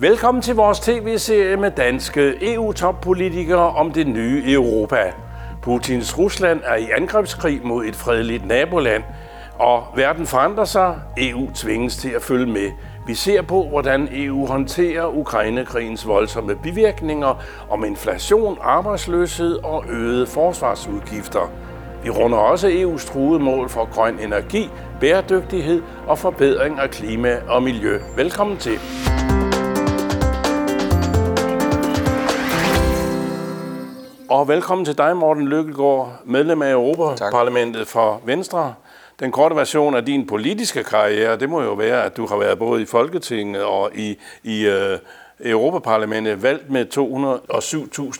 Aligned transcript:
Velkommen 0.00 0.42
til 0.42 0.54
vores 0.54 0.80
tv-serie 0.80 1.56
med 1.56 1.70
danske 1.70 2.54
EU-toppolitikere 2.54 3.70
om 3.70 3.92
det 3.92 4.06
nye 4.06 4.42
Europa. 4.46 5.12
Putins 5.62 6.18
Rusland 6.18 6.60
er 6.64 6.74
i 6.74 6.90
angrebskrig 6.96 7.60
mod 7.64 7.84
et 7.84 7.96
fredeligt 7.96 8.46
naboland, 8.46 9.02
og 9.58 9.84
verden 9.96 10.26
forandrer 10.26 10.64
sig. 10.64 10.94
EU 11.16 11.50
tvinges 11.54 11.96
til 11.96 12.08
at 12.08 12.22
følge 12.22 12.46
med. 12.46 12.70
Vi 13.06 13.14
ser 13.14 13.42
på, 13.42 13.66
hvordan 13.68 14.08
EU 14.12 14.46
håndterer 14.46 15.06
Ukrainekrigens 15.18 16.06
voldsomme 16.06 16.56
bivirkninger 16.56 17.42
om 17.70 17.84
inflation, 17.84 18.58
arbejdsløshed 18.62 19.58
og 19.64 19.84
øgede 19.88 20.26
forsvarsudgifter. 20.26 21.50
Vi 22.04 22.10
runder 22.10 22.38
også 22.38 22.68
EU's 22.68 23.12
truede 23.12 23.40
mål 23.40 23.68
for 23.68 23.88
grøn 23.94 24.18
energi, 24.18 24.70
bæredygtighed 25.00 25.82
og 26.06 26.18
forbedring 26.18 26.78
af 26.78 26.90
klima 26.90 27.36
og 27.48 27.62
miljø. 27.62 27.98
Velkommen 28.16 28.56
til. 28.56 28.78
Og 34.30 34.48
velkommen 34.48 34.84
til 34.84 34.98
dig, 34.98 35.16
Morten 35.16 35.48
Lykkegaard, 35.48 36.20
medlem 36.24 36.62
af 36.62 36.70
Europaparlamentet 36.70 37.88
for 37.88 38.20
Venstre. 38.24 38.74
Den 39.20 39.32
korte 39.32 39.56
version 39.56 39.94
af 39.94 40.04
din 40.04 40.26
politiske 40.26 40.84
karriere, 40.84 41.36
det 41.36 41.48
må 41.50 41.62
jo 41.62 41.72
være, 41.72 42.04
at 42.04 42.16
du 42.16 42.26
har 42.26 42.36
været 42.36 42.58
både 42.58 42.82
i 42.82 42.84
Folketinget 42.84 43.64
og 43.64 43.90
i, 43.94 44.18
i 44.42 44.68
uh, 44.68 44.98
Europaparlamentet 45.40 46.42
valgt 46.42 46.70
med 46.70 46.86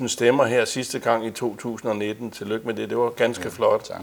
207.000 0.02 0.08
stemmer 0.08 0.44
her 0.44 0.64
sidste 0.64 0.98
gang 0.98 1.26
i 1.26 1.30
2019. 1.30 2.30
Tillykke 2.30 2.66
med 2.66 2.74
det, 2.74 2.90
det 2.90 2.98
var 2.98 3.10
ganske 3.10 3.44
ja, 3.44 3.50
flot. 3.50 3.84
Tak. 3.84 4.00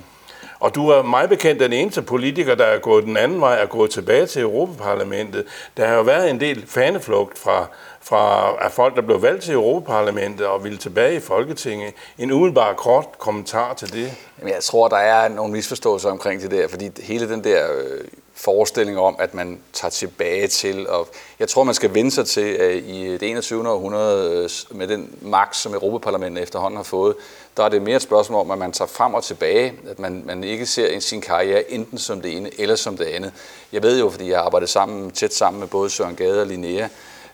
Og 0.59 0.75
du 0.75 0.89
er 0.89 1.03
meget 1.03 1.29
bekendt 1.29 1.59
den 1.59 1.73
eneste 1.73 2.01
politiker, 2.01 2.55
der 2.55 2.65
er 2.65 2.79
gået 2.79 3.03
den 3.03 3.17
anden 3.17 3.41
vej 3.41 3.59
og 3.63 3.69
gået 3.69 3.89
tilbage 3.89 4.25
til 4.25 4.41
Europaparlamentet. 4.41 5.45
Der 5.77 5.87
har 5.87 5.95
jo 5.95 6.01
været 6.01 6.29
en 6.29 6.39
del 6.39 6.67
faneflugt 6.67 7.39
fra, 7.39 7.67
fra 8.07 8.55
af 8.65 8.71
folk, 8.71 8.95
der 8.95 9.01
blev 9.01 9.21
valgt 9.21 9.43
til 9.43 9.53
Europaparlamentet 9.53 10.47
og 10.47 10.63
ville 10.63 10.77
tilbage 10.77 11.15
i 11.15 11.19
Folketinget. 11.19 11.93
En 12.17 12.31
umiddelbar 12.31 12.73
kort 12.73 13.05
kommentar 13.17 13.73
til 13.73 13.93
det? 13.93 14.13
Jamen, 14.39 14.53
jeg 14.53 14.63
tror, 14.63 14.87
der 14.87 14.97
er 14.97 15.27
nogle 15.27 15.53
misforståelser 15.53 16.09
omkring 16.11 16.41
det 16.41 16.51
der, 16.51 16.67
fordi 16.67 16.89
hele 17.01 17.29
den 17.29 17.43
der 17.43 17.67
øh, 17.77 18.01
forestilling 18.35 18.99
om, 18.99 19.15
at 19.19 19.33
man 19.33 19.59
tager 19.73 19.89
tilbage 19.89 20.47
til, 20.47 20.89
og 20.89 21.07
jeg 21.39 21.47
tror, 21.47 21.63
man 21.63 21.73
skal 21.73 21.93
vende 21.93 22.11
sig 22.11 22.27
til, 22.27 22.41
at 22.41 22.75
i 22.75 23.17
det 23.17 23.29
21. 23.29 23.69
århundrede, 23.69 24.43
øh, 24.43 24.77
med 24.77 24.87
den 24.87 25.15
magt, 25.21 25.55
som 25.55 25.73
Europaparlamentet 25.73 26.43
efterhånden 26.43 26.77
har 26.77 26.83
fået, 26.83 27.15
der 27.57 27.63
er 27.63 27.69
det 27.69 27.81
mere 27.81 27.95
et 27.95 28.01
spørgsmål 28.01 28.41
om, 28.41 28.51
at 28.51 28.57
man 28.57 28.71
tager 28.71 28.89
frem 28.89 29.13
og 29.13 29.23
tilbage, 29.23 29.73
at 29.89 29.99
man, 29.99 30.23
man 30.25 30.43
ikke 30.43 30.65
ser 30.65 30.99
sin 30.99 31.21
karriere 31.21 31.71
enten 31.71 31.97
som 31.97 32.21
det 32.21 32.37
ene 32.37 32.49
eller 32.59 32.75
som 32.75 32.97
det 32.97 33.05
andet. 33.05 33.33
Jeg 33.71 33.83
ved 33.83 33.99
jo, 33.99 34.09
fordi 34.09 34.29
jeg 34.29 34.37
har 34.37 34.45
arbejdet 34.45 34.69
sammen, 34.69 35.11
tæt 35.11 35.33
sammen 35.33 35.59
med 35.59 35.67
både 35.67 35.89
Søren 35.89 36.15
Gade 36.15 36.41
og 36.41 36.47
Linnea, 36.47 36.87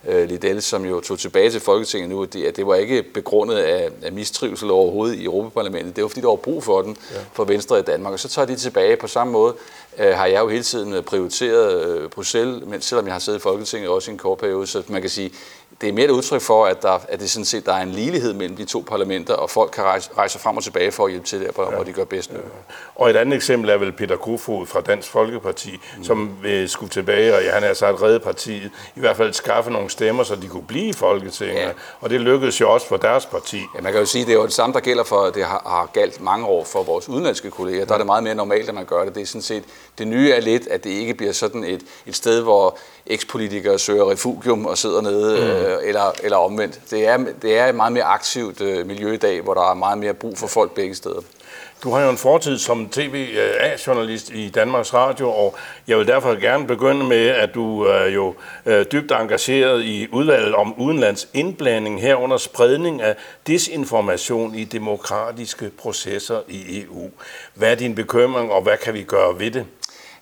øh, 0.07 0.29
Liddell, 0.29 0.61
som 0.61 0.85
jo 0.85 1.01
tog 1.01 1.19
tilbage 1.19 1.49
til 1.49 1.59
Folketinget 1.59 2.09
nu, 2.09 2.23
det, 2.23 2.45
at 2.45 2.55
det 2.55 2.67
var 2.67 2.75
ikke 2.75 3.03
begrundet 3.03 3.55
af, 3.55 3.89
af 4.01 4.11
mistrivsel 4.11 4.71
overhovedet 4.71 5.15
i 5.15 5.25
Europaparlamentet. 5.25 5.95
Det 5.95 6.01
var 6.01 6.07
fordi, 6.07 6.21
der 6.21 6.27
var 6.27 6.35
brug 6.35 6.63
for 6.63 6.81
den 6.81 6.97
ja. 7.13 7.19
for 7.33 7.43
Venstre 7.43 7.79
i 7.79 7.81
Danmark. 7.81 8.13
Og 8.13 8.19
så 8.19 8.29
tager 8.29 8.45
de 8.45 8.55
tilbage 8.55 8.95
på 8.95 9.07
samme 9.07 9.33
måde. 9.33 9.53
Øh, 9.99 10.13
har 10.15 10.25
jeg 10.25 10.41
jo 10.41 10.47
hele 10.47 10.63
tiden 10.63 11.03
prioriteret 11.03 11.87
øh, 11.87 12.09
Bruxelles, 12.09 12.63
men 12.65 12.81
selvom 12.81 13.05
jeg 13.05 13.13
har 13.13 13.19
siddet 13.19 13.39
i 13.39 13.41
Folketinget 13.41 13.89
også 13.89 14.11
i 14.11 14.13
en 14.13 14.17
kort 14.17 14.37
periode, 14.37 14.67
så 14.67 14.83
man 14.87 15.01
kan 15.01 15.09
sige, 15.09 15.31
det 15.81 15.89
er 15.89 15.93
mere 15.93 16.05
et 16.05 16.11
udtryk 16.11 16.41
for, 16.41 16.65
at, 16.65 16.81
der, 16.81 16.99
at 17.09 17.19
det 17.19 17.29
sådan 17.29 17.45
set, 17.45 17.65
der 17.65 17.73
er 17.73 17.81
en 17.81 17.91
ligelighed 17.91 18.33
mellem 18.33 18.57
de 18.57 18.65
to 18.65 18.83
parlamenter, 18.87 19.33
og 19.33 19.49
folk 19.49 19.71
kan 19.71 19.83
rejse, 19.83 20.09
rejse 20.17 20.39
frem 20.39 20.57
og 20.57 20.63
tilbage 20.63 20.91
for 20.91 21.05
at 21.05 21.11
hjælpe 21.11 21.27
til 21.27 21.41
der, 21.41 21.51
hvor, 21.51 21.63
ja. 21.63 21.75
hvor 21.75 21.83
de 21.83 21.93
gør 21.93 22.03
bedst. 22.03 22.31
Ja. 22.31 22.37
Og 22.95 23.09
et 23.09 23.15
andet 23.15 23.35
eksempel 23.35 23.69
er 23.69 23.77
vel 23.77 23.91
Peter 23.91 24.17
Kofod 24.17 24.65
fra 24.65 24.81
Dansk 24.81 25.09
Folkeparti, 25.09 25.79
mm. 25.97 26.03
som 26.03 26.29
vil 26.41 26.69
skulle 26.69 26.89
tilbage, 26.89 27.35
og 27.35 27.43
ja, 27.43 27.51
han 27.51 27.63
er 27.63 27.73
så 27.73 27.89
et 27.89 28.01
redde 28.01 28.19
partiet, 28.19 28.71
i 28.95 28.99
hvert 28.99 29.17
fald 29.17 29.33
skaffe 29.33 29.71
nogle 29.71 29.89
stemmer, 29.89 30.23
så 30.23 30.35
de 30.35 30.47
kunne 30.47 30.63
blive 30.67 30.85
i 30.85 30.93
Folketinget. 30.93 31.55
Ja. 31.55 31.69
Og 32.01 32.09
det 32.09 32.21
lykkedes 32.21 32.61
jo 32.61 32.73
også 32.73 32.87
for 32.87 32.97
deres 32.97 33.25
parti. 33.25 33.57
Ja, 33.75 33.81
man 33.81 33.91
kan 33.91 34.01
jo 34.01 34.05
sige, 34.05 34.25
det 34.25 34.31
er 34.31 34.37
jo 34.37 34.45
det 34.45 34.53
samme, 34.53 34.73
der 34.73 34.79
gælder 34.79 35.03
for, 35.03 35.25
det 35.25 35.45
har, 35.45 35.61
har 35.65 35.89
galt 35.93 36.21
mange 36.21 36.45
år 36.45 36.63
for 36.63 36.83
vores 36.83 37.09
udenlandske 37.09 37.51
kolleger. 37.51 37.85
Der 37.85 37.93
er 37.93 37.97
det 37.97 38.05
meget 38.05 38.23
mere 38.23 38.35
normalt, 38.35 38.69
at 38.69 38.75
man 38.75 38.85
gør 38.85 39.05
det. 39.05 39.15
Det 39.15 39.21
er 39.21 39.27
sådan 39.27 39.41
set, 39.41 39.63
det 39.97 40.07
nye 40.07 40.31
er 40.31 40.41
lidt, 40.41 40.67
at 40.67 40.83
det 40.83 40.89
ikke 40.89 41.13
bliver 41.13 41.33
sådan 41.33 41.63
et, 41.63 41.81
et 42.05 42.15
sted, 42.15 42.41
hvor 42.41 42.77
ekspolitikere 43.05 43.79
søger 43.79 44.11
refugium 44.11 44.65
og 44.65 44.77
sidder 44.77 45.01
nede, 45.01 45.39
mm 45.39 45.62
øh, 45.65 45.77
eller, 45.83 46.11
eller 46.23 46.37
omvendt. 46.37 46.79
Det 46.91 47.07
er, 47.07 47.17
det 47.41 47.57
er 47.59 47.65
et 47.65 47.75
meget 47.75 47.93
mere 47.93 48.03
aktivt 48.03 48.61
øh, 48.61 48.87
miljø 48.87 49.13
i 49.13 49.17
dag, 49.17 49.41
hvor 49.41 49.53
der 49.53 49.71
er 49.71 49.73
meget 49.73 49.97
mere 49.97 50.13
brug 50.13 50.37
for 50.37 50.47
folk 50.47 50.71
begge 50.71 50.95
steder. 50.95 51.21
Du 51.83 51.91
har 51.91 52.01
jo 52.03 52.09
en 52.09 52.17
fortid 52.17 52.57
som 52.57 52.89
tv-journalist 52.89 54.31
øh, 54.31 54.39
i 54.39 54.49
Danmarks 54.49 54.93
Radio, 54.93 55.29
og 55.29 55.55
jeg 55.87 55.97
vil 55.97 56.07
derfor 56.07 56.39
gerne 56.41 56.67
begynde 56.67 57.05
med, 57.05 57.27
at 57.27 57.53
du 57.53 57.81
er 57.81 58.05
jo 58.05 58.35
øh, 58.65 58.85
dybt 58.91 59.11
engageret 59.11 59.83
i 59.83 60.07
udvalget 60.11 60.55
om 60.55 60.81
udenlands 60.81 61.27
indblanding 61.33 62.01
herunder 62.01 62.37
spredning 62.37 63.01
af 63.01 63.15
disinformation 63.47 64.55
i 64.55 64.63
demokratiske 64.63 65.71
processer 65.77 66.39
i 66.47 66.81
EU. 66.81 67.09
Hvad 67.53 67.71
er 67.71 67.75
din 67.75 67.95
bekymring, 67.95 68.51
og 68.51 68.61
hvad 68.61 68.77
kan 68.77 68.93
vi 68.93 69.03
gøre 69.03 69.39
ved 69.39 69.51
det? 69.51 69.65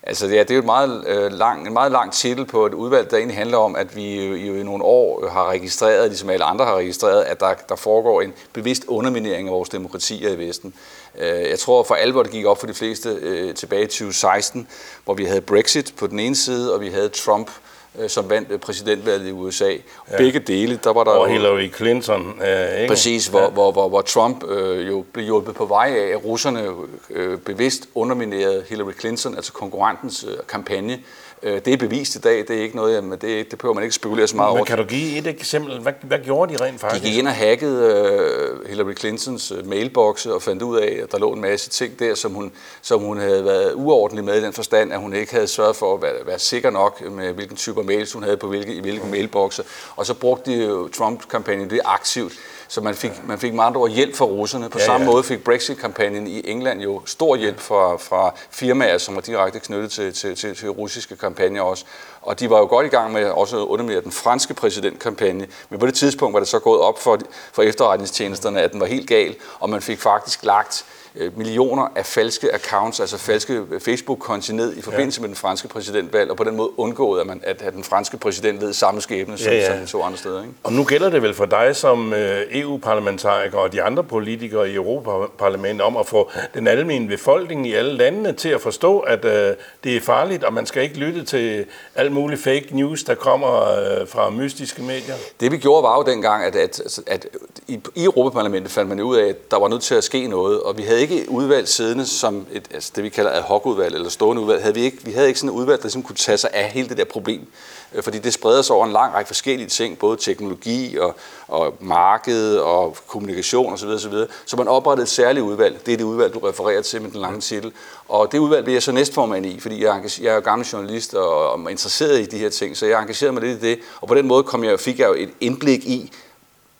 Altså 0.06 0.26
ja, 0.26 0.38
det 0.38 0.50
er 0.50 0.54
jo 0.54 0.60
et 0.60 0.64
meget, 0.64 1.04
øh, 1.06 1.32
lang, 1.32 1.66
en 1.66 1.72
meget 1.72 1.92
lang 1.92 2.12
titel 2.12 2.46
på 2.46 2.66
et 2.66 2.74
udvalg, 2.74 3.10
der 3.10 3.16
egentlig 3.16 3.36
handler 3.36 3.58
om, 3.58 3.76
at 3.76 3.96
vi 3.96 4.26
jo, 4.26 4.34
jo 4.34 4.54
i 4.54 4.62
nogle 4.62 4.84
år 4.84 5.28
har 5.28 5.50
registreret, 5.50 6.08
ligesom 6.08 6.30
alle 6.30 6.44
andre 6.44 6.64
har 6.64 6.76
registreret, 6.76 7.22
at 7.22 7.40
der, 7.40 7.54
der 7.68 7.76
foregår 7.76 8.22
en 8.22 8.32
bevidst 8.52 8.84
underminering 8.88 9.48
af 9.48 9.54
vores 9.54 9.68
demokratier 9.68 10.30
i 10.30 10.38
Vesten. 10.38 10.74
Øh, 11.18 11.48
jeg 11.50 11.58
tror 11.58 11.82
for 11.82 11.94
alvor, 11.94 12.22
det 12.22 12.32
gik 12.32 12.44
op 12.44 12.60
for 12.60 12.66
de 12.66 12.74
fleste 12.74 13.08
øh, 13.08 13.54
tilbage 13.54 13.82
i 13.82 13.86
2016, 13.86 14.68
hvor 15.04 15.14
vi 15.14 15.24
havde 15.24 15.40
Brexit 15.40 15.94
på 15.98 16.06
den 16.06 16.20
ene 16.20 16.36
side, 16.36 16.74
og 16.74 16.80
vi 16.80 16.88
havde 16.88 17.08
Trump 17.08 17.50
Øh, 17.50 17.71
som 18.08 18.30
vandt 18.30 18.50
øh, 18.50 18.58
præsidentvalget 18.58 19.28
i 19.28 19.32
USA. 19.32 19.70
Ja. 20.10 20.16
Begge 20.16 20.38
dele, 20.38 20.78
der 20.84 20.92
var 20.92 21.04
der... 21.04 21.10
Og 21.10 21.28
Hillary 21.28 21.72
Clinton, 21.76 22.40
øh, 22.42 22.80
ikke? 22.80 22.88
Præcis, 22.88 23.26
hvor, 23.26 23.40
ja. 23.40 23.48
hvor, 23.48 23.72
hvor, 23.72 23.88
hvor 23.88 24.00
Trump 24.00 24.44
øh, 24.48 24.88
jo 24.88 25.04
blev 25.12 25.24
hjulpet 25.24 25.54
på 25.54 25.66
vej 25.66 25.94
af, 25.98 26.12
at 26.12 26.24
russerne 26.24 26.68
øh, 27.10 27.38
bevidst 27.38 27.88
underminerede 27.94 28.64
Hillary 28.68 28.92
Clinton, 29.00 29.34
altså 29.34 29.52
konkurrentens 29.52 30.24
øh, 30.28 30.36
kampagne, 30.48 30.92
Øh, 30.92 30.98
det 31.42 31.68
er 31.68 31.76
bevist 31.76 32.14
i 32.14 32.18
dag, 32.18 32.38
det 32.38 32.50
er 32.50 32.62
ikke 32.62 32.76
noget, 32.76 32.94
jamen, 32.94 33.10
det, 33.10 33.50
det 33.50 33.58
behøver 33.58 33.74
man 33.74 33.82
ikke 33.82 33.94
spekulere 33.94 34.26
så 34.26 34.36
meget 34.36 34.48
over. 34.48 34.58
Men 34.58 34.66
kan 34.66 34.78
du 34.78 34.84
give 34.84 35.18
et 35.18 35.26
eksempel? 35.26 35.80
Hvad, 35.80 35.92
hvad 36.02 36.18
gjorde 36.18 36.54
de 36.54 36.64
rent 36.64 36.80
faktisk? 36.80 37.04
De 37.04 37.08
gik 37.08 37.18
ind 37.18 37.26
og 37.26 37.34
hackede 37.34 38.60
uh, 38.62 38.68
Hillary 38.68 38.94
Clintons 38.94 39.52
uh, 39.52 39.66
mailboxe 39.66 40.34
og 40.34 40.42
fandt 40.42 40.62
ud 40.62 40.78
af, 40.78 41.00
at 41.02 41.12
der 41.12 41.18
lå 41.18 41.32
en 41.32 41.40
masse 41.40 41.70
ting 41.70 41.98
der, 41.98 42.14
som 42.14 42.32
hun, 42.32 42.52
som 42.82 43.00
hun 43.00 43.18
havde 43.18 43.44
været 43.44 43.72
uordentlig 43.74 44.24
med 44.24 44.34
i 44.34 44.44
den 44.44 44.52
forstand, 44.52 44.92
at 44.92 45.00
hun 45.00 45.14
ikke 45.14 45.32
havde 45.32 45.48
sørget 45.48 45.76
for 45.76 45.94
at 45.94 46.02
være, 46.02 46.26
være 46.26 46.38
sikker 46.38 46.70
nok 46.70 47.10
med, 47.10 47.32
hvilken 47.32 47.56
type 47.56 47.82
mails 47.82 48.12
hun 48.12 48.22
havde 48.22 48.36
på 48.36 48.48
hvilke, 48.48 48.74
i 48.74 48.80
hvilke 48.80 49.06
mailboxe. 49.06 49.64
Og 49.96 50.06
så 50.06 50.14
brugte 50.14 50.50
de 50.50 50.64
jo 50.64 50.88
Trump-kampagnen 50.88 51.70
det 51.70 51.80
aktivt 51.84 52.32
så 52.72 52.80
man 52.80 52.94
fik, 52.94 53.12
man 53.26 53.38
fik 53.38 53.54
med 53.54 53.64
andre 53.64 53.80
ord 53.80 53.90
hjælp 53.90 54.16
fra 54.16 54.24
russerne. 54.24 54.68
På 54.68 54.78
ja, 54.78 54.84
samme 54.84 55.06
ja. 55.06 55.12
måde 55.12 55.24
fik 55.24 55.44
Brexit-kampagnen 55.44 56.26
i 56.26 56.50
England 56.50 56.80
jo 56.80 57.02
stor 57.06 57.36
hjælp 57.36 57.60
fra, 57.60 57.96
fra 57.96 58.34
firmaer, 58.50 58.98
som 58.98 59.14
var 59.14 59.20
direkte 59.20 59.60
knyttet 59.60 59.90
til, 59.90 60.12
til, 60.12 60.36
til, 60.36 60.56
til 60.56 60.68
russiske 60.68 61.16
kampagner 61.16 61.62
også. 61.62 61.84
Og 62.22 62.40
de 62.40 62.50
var 62.50 62.58
jo 62.58 62.64
godt 62.64 62.86
i 62.86 62.88
gang 62.88 63.12
med 63.12 63.24
også 63.24 63.62
at 63.62 63.66
underminere 63.66 64.02
den 64.02 64.12
franske 64.12 64.54
præsidentkampagne. 64.54 65.46
Men 65.70 65.80
på 65.80 65.86
det 65.86 65.94
tidspunkt 65.94 66.32
var 66.32 66.40
det 66.40 66.48
så 66.48 66.58
gået 66.58 66.80
op 66.80 66.98
for, 66.98 67.18
for 67.52 67.62
efterretningstjenesterne, 67.62 68.60
at 68.60 68.72
den 68.72 68.80
var 68.80 68.86
helt 68.86 69.08
gal, 69.08 69.34
og 69.60 69.70
man 69.70 69.82
fik 69.82 70.00
faktisk 70.00 70.44
lagt 70.44 70.84
Øh, 71.16 71.38
millioner 71.38 71.88
af 71.96 72.06
falske 72.06 72.54
accounts, 72.54 73.00
altså 73.00 73.18
falske 73.18 73.62
Facebook-konti 73.80 74.52
ned 74.52 74.76
i 74.76 74.82
forbindelse 74.82 75.20
ja. 75.20 75.22
med 75.22 75.28
den 75.28 75.36
franske 75.36 75.68
præsidentvalg, 75.68 76.30
og 76.30 76.36
på 76.36 76.44
den 76.44 76.56
måde 76.56 76.78
undgået, 76.78 77.20
at, 77.20 77.26
man, 77.26 77.40
at, 77.44 77.62
at 77.62 77.72
den 77.72 77.84
franske 77.84 78.16
præsident 78.16 78.60
ved 78.60 78.72
samme 78.72 79.00
skæbne 79.00 79.38
som, 79.38 79.52
ja, 79.52 79.58
ja. 79.58 79.78
som 79.78 79.86
to 79.86 80.02
andre 80.02 80.18
steder. 80.18 80.42
Ikke? 80.42 80.54
Og 80.62 80.72
nu 80.72 80.84
gælder 80.84 81.10
det 81.10 81.22
vel 81.22 81.34
for 81.34 81.44
dig 81.44 81.76
som 81.76 82.12
øh, 82.12 82.42
EU-parlamentariker 82.50 83.58
og 83.58 83.72
de 83.72 83.82
andre 83.82 84.04
politikere 84.04 84.70
i 84.70 84.74
Europaparlamentet 84.74 85.82
om 85.82 85.96
at 85.96 86.06
få 86.06 86.30
den 86.54 86.66
almindelige 86.66 87.16
befolkning 87.16 87.66
i 87.66 87.72
alle 87.72 87.92
landene 87.92 88.32
til 88.32 88.48
at 88.48 88.60
forstå, 88.60 88.98
at 88.98 89.24
øh, 89.24 89.54
det 89.84 89.96
er 89.96 90.00
farligt, 90.00 90.44
og 90.44 90.52
man 90.52 90.66
skal 90.66 90.82
ikke 90.82 90.96
lytte 90.96 91.24
til 91.24 91.66
alt 92.12 92.20
muligt 92.20 92.42
fake 92.42 92.66
news, 92.70 93.04
der 93.04 93.14
kommer 93.14 93.62
øh, 93.62 94.08
fra 94.08 94.30
mystiske 94.30 94.82
medier. 94.82 95.14
Det 95.40 95.52
vi 95.52 95.56
gjorde 95.56 95.82
var 95.82 95.96
jo 95.96 96.02
dengang, 96.12 96.44
at, 96.44 96.56
at, 96.56 97.00
at 97.06 97.26
i, 97.68 97.80
i 97.94 98.04
Europaparlamentet 98.04 98.72
fandt 98.72 98.88
man 98.88 99.00
ud 99.00 99.16
af, 99.16 99.28
at 99.28 99.50
der 99.50 99.58
var 99.58 99.68
nødt 99.68 99.82
til 99.82 99.94
at 99.94 100.04
ske 100.04 100.26
noget, 100.26 100.60
og 100.60 100.78
vi 100.78 100.82
havde 100.82 101.00
ikke 101.00 101.24
udvalg 101.28 101.68
siddende 101.68 102.06
som 102.06 102.46
et, 102.52 102.64
altså 102.74 102.92
det, 102.96 103.04
vi 103.04 103.08
kalder 103.08 103.30
ad 103.30 103.42
hoc-udvalg 103.42 103.94
eller 103.94 104.08
stående 104.08 104.42
udvalg. 104.42 104.62
Havde 104.62 104.74
vi, 104.74 104.80
ikke, 104.80 104.98
vi 105.04 105.12
havde 105.12 105.28
ikke 105.28 105.40
sådan 105.40 105.56
et 105.56 105.60
udvalg, 105.60 105.78
der 105.78 105.84
ligesom 105.84 106.02
kunne 106.02 106.16
tage 106.16 106.38
sig 106.38 106.50
af 106.52 106.70
hele 106.70 106.88
det 106.88 106.96
der 106.96 107.04
problem. 107.04 107.46
Øh, 107.94 108.02
fordi 108.02 108.18
det 108.18 108.32
spreder 108.32 108.62
sig 108.62 108.76
over 108.76 108.86
en 108.86 108.92
lang 108.92 109.14
række 109.14 109.28
forskellige 109.28 109.68
ting, 109.68 109.98
både 109.98 110.16
teknologi 110.16 110.98
og, 110.98 111.16
og 111.48 111.74
marked 111.80 112.56
og 112.56 112.96
kommunikation 113.06 113.72
osv. 113.72 113.88
osv. 113.88 114.14
Så 114.46 114.56
man 114.56 114.68
oprettede 114.68 115.02
et 115.02 115.08
særligt 115.08 115.44
udvalg. 115.44 115.86
Det 115.86 115.92
er 115.92 115.96
det 115.96 116.04
udvalg, 116.04 116.34
du 116.34 116.38
refererer 116.38 116.82
til 116.82 117.02
med 117.02 117.10
den 117.10 117.20
lange 117.20 117.40
titel. 117.40 117.72
Og 118.08 118.32
det 118.32 118.38
udvalg 118.38 118.64
bliver 118.64 118.74
jeg 118.74 118.82
så 118.82 118.92
næstformand 118.92 119.46
i, 119.46 119.60
fordi 119.60 119.84
jeg 119.84 119.96
er, 119.96 120.18
jeg 120.22 120.36
er 120.36 120.40
gammel 120.40 120.66
journalist 120.66 121.14
og, 121.14 121.52
og 121.52 121.60
er 121.60 121.68
interesseret 121.68 122.20
i 122.20 122.24
de 122.24 122.38
her 122.38 122.48
ting, 122.48 122.76
så 122.76 122.86
jeg 122.86 123.00
engagerede 123.00 123.32
mig 123.32 123.42
lidt 123.42 123.62
i 123.62 123.70
det. 123.70 123.78
Og 124.00 124.08
på 124.08 124.14
den 124.14 124.26
måde 124.26 124.42
kom 124.42 124.64
jeg, 124.64 124.80
fik 124.80 124.98
jeg 124.98 125.08
jo 125.08 125.14
et 125.14 125.30
indblik 125.40 125.84
i, 125.84 126.12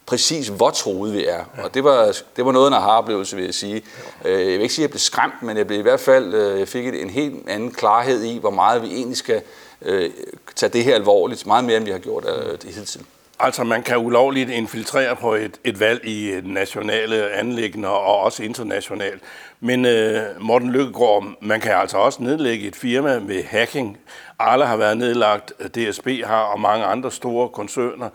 præcis, 0.06 0.48
hvor 0.48 0.70
troet 0.70 1.12
vi 1.12 1.26
er. 1.26 1.44
Og 1.64 1.74
det 1.74 1.84
var, 1.84 2.16
det 2.36 2.44
var 2.46 2.52
noget 2.52 2.66
af 2.66 2.70
en 2.70 2.74
aha-oplevelse, 2.74 3.36
vil 3.36 3.44
jeg 3.44 3.54
sige. 3.54 3.82
Øh, 4.24 4.40
jeg 4.40 4.46
vil 4.46 4.60
ikke 4.60 4.74
sige, 4.74 4.82
at 4.84 4.88
jeg 4.88 4.90
blev 4.90 4.98
skræmt, 4.98 5.42
men 5.42 5.56
jeg 5.56 5.66
blev 5.66 5.78
i 5.78 5.82
hvert 5.82 6.00
fald, 6.00 6.34
øh, 6.34 6.58
jeg 6.58 6.68
fik 6.68 6.86
en 6.86 7.10
helt 7.10 7.48
anden 7.48 7.70
klarhed 7.70 8.22
i, 8.22 8.38
hvor 8.38 8.50
meget 8.50 8.82
vi 8.82 8.88
egentlig 8.88 9.16
skal 9.16 9.42
øh, 9.84 10.10
tage 10.56 10.72
det 10.72 10.84
her 10.84 10.94
alvorligt, 10.94 11.46
meget 11.46 11.64
mere, 11.64 11.76
end 11.76 11.84
vi 11.84 11.90
har 11.90 11.98
gjort 11.98 12.24
øh, 12.24 12.52
det 12.52 12.74
hidtil. 12.74 13.04
Altså, 13.38 13.64
man 13.64 13.82
kan 13.82 13.98
ulovligt 13.98 14.50
infiltrere 14.50 15.16
på 15.16 15.34
et, 15.34 15.60
et 15.64 15.80
valg 15.80 16.04
i 16.04 16.40
nationale 16.44 17.30
anlæggende 17.30 17.88
og 17.88 18.18
også 18.18 18.42
internationalt. 18.42 19.22
Men 19.60 19.84
øh, 19.84 20.22
Morten 20.40 20.70
Lykkegaard, 20.70 21.34
man 21.40 21.60
kan 21.60 21.72
altså 21.72 21.98
også 21.98 22.22
nedlægge 22.22 22.68
et 22.68 22.76
firma 22.76 23.20
ved 23.22 23.44
hacking. 23.44 23.98
Alle 24.38 24.66
har 24.66 24.76
været 24.76 24.98
nedlagt, 24.98 25.52
DSB 25.74 26.08
har, 26.24 26.42
og 26.42 26.60
mange 26.60 26.84
andre 26.84 27.10
store 27.10 27.48
koncerner. 27.48 28.08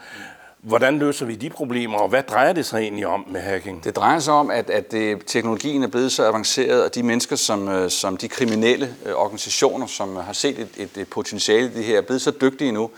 Hvordan 0.67 0.99
løser 0.99 1.25
vi 1.25 1.35
de 1.35 1.49
problemer, 1.49 1.97
og 1.97 2.09
hvad 2.09 2.23
drejer 2.23 2.53
det 2.53 2.65
sig 2.65 2.81
egentlig 2.81 3.07
om 3.07 3.25
med 3.27 3.41
hacking? 3.41 3.83
Det 3.83 3.95
drejer 3.95 4.19
sig 4.19 4.33
om, 4.33 4.51
at, 4.51 4.69
at 4.69 4.91
det, 4.91 5.25
teknologien 5.25 5.83
er 5.83 5.87
blevet 5.87 6.11
så 6.11 6.27
avanceret, 6.27 6.83
og 6.83 6.95
de 6.95 7.03
mennesker, 7.03 7.35
som, 7.35 7.69
øh, 7.69 7.89
som 7.89 8.17
de 8.17 8.27
kriminelle 8.27 8.95
øh, 9.05 9.13
organisationer, 9.13 9.87
som 9.87 10.15
har 10.15 10.33
set 10.33 10.69
et, 10.77 10.97
et 10.97 11.07
potentiale 11.07 11.65
i 11.65 11.69
det 11.69 11.83
her, 11.83 11.97
er 11.97 12.01
blevet 12.01 12.21
så 12.21 12.31
dygtige 12.41 12.71
nu, 12.71 12.89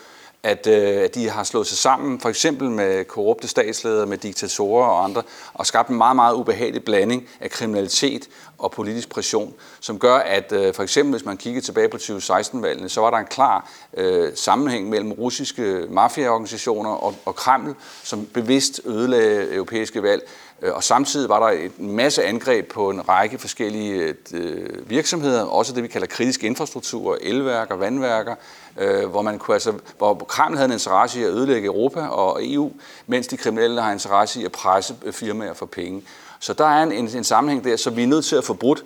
at, 0.44 0.68
øh, 0.68 1.04
at 1.04 1.16
de 1.16 1.30
har 1.30 1.44
slået 1.44 1.68
sig 1.68 1.78
sammen, 1.78 2.20
for 2.20 2.30
eksempel 2.30 2.70
med 2.70 3.06
korrupte 3.06 3.48
statsledere, 3.48 4.06
med 4.06 4.18
diktatorer 4.18 4.88
og 4.88 5.04
andre, 5.04 5.24
og 5.54 5.66
skabt 5.66 5.90
en 5.90 5.98
meget, 5.98 6.16
meget 6.16 6.36
ubehagelig 6.36 6.84
blanding 6.84 7.28
af 7.40 7.50
kriminalitet 7.50 8.30
og 8.58 8.72
politisk 8.72 9.10
pression, 9.10 9.54
som 9.80 10.00
gør, 10.00 10.16
at 10.16 10.52
øh, 10.52 10.74
for 10.74 10.84
eksempel 10.84 11.12
hvis 11.12 11.26
man 11.26 11.38
kigger 11.38 11.62
tilbage 11.62 11.90
på 11.90 11.98
2016-valgene, 11.98 12.90
så 12.90 13.02
var 13.02 13.10
der 13.10 13.18
en 13.18 13.26
klar 13.26 13.72
øh, 13.98 14.32
sammenhæng 14.36 14.90
mellem 14.90 15.12
russiske 15.12 15.86
mafiaorganisationer 15.90 16.90
og, 16.90 17.16
og 17.26 17.36
Kreml, 17.36 17.76
som 18.04 18.26
bevidst 18.26 18.82
ødelagde 18.86 19.54
europæiske 19.54 20.04
valg, 20.04 20.30
Øh, 20.62 20.74
og 20.76 20.84
samtidig 20.84 21.30
var 21.30 21.50
der 21.50 21.70
en 21.80 21.92
masse 21.96 22.24
angreb 22.24 22.72
på 22.72 22.90
en 22.90 23.10
række 23.10 23.38
forskellige 23.38 24.16
øh, 24.34 24.90
virksomheder, 24.90 25.44
også 25.44 25.74
det 25.74 25.84
vi 25.84 25.88
kalder 25.88 26.08
kritisk 26.08 26.44
infrastruktur, 26.44 27.18
elværker, 27.22 27.76
vandværker, 27.76 28.36
øh, 28.78 29.10
hvor, 29.10 29.22
man 29.22 29.40
kunne, 29.40 29.56
altså, 29.56 29.74
hvor 29.98 30.14
Kreml 30.14 30.56
havde 30.56 30.66
en 30.66 30.72
interesse 30.72 31.20
i 31.20 31.24
at 31.24 31.30
ødelægge 31.30 31.68
Europa 31.68 32.02
og 32.02 32.40
EU, 32.42 32.72
mens 33.08 33.28
de 33.28 33.38
kriminelle 33.38 33.82
har 33.82 33.92
interesse 33.92 34.42
i 34.42 34.46
at 34.46 34.52
presse 34.52 34.96
firmaer 35.12 35.54
for 35.54 35.66
penge. 35.66 36.04
Så 36.40 36.54
der 36.54 36.66
er 36.66 36.84
en, 36.84 36.92
en, 36.92 37.10
en 37.18 37.24
sammenhæng 37.24 37.64
der, 37.64 37.76
som 37.76 37.96
vi 37.96 38.04
er 38.04 38.08
nødt 38.08 38.26
til 38.26 38.36
at 38.36 38.44
få 38.44 38.54
brudt, 38.54 38.84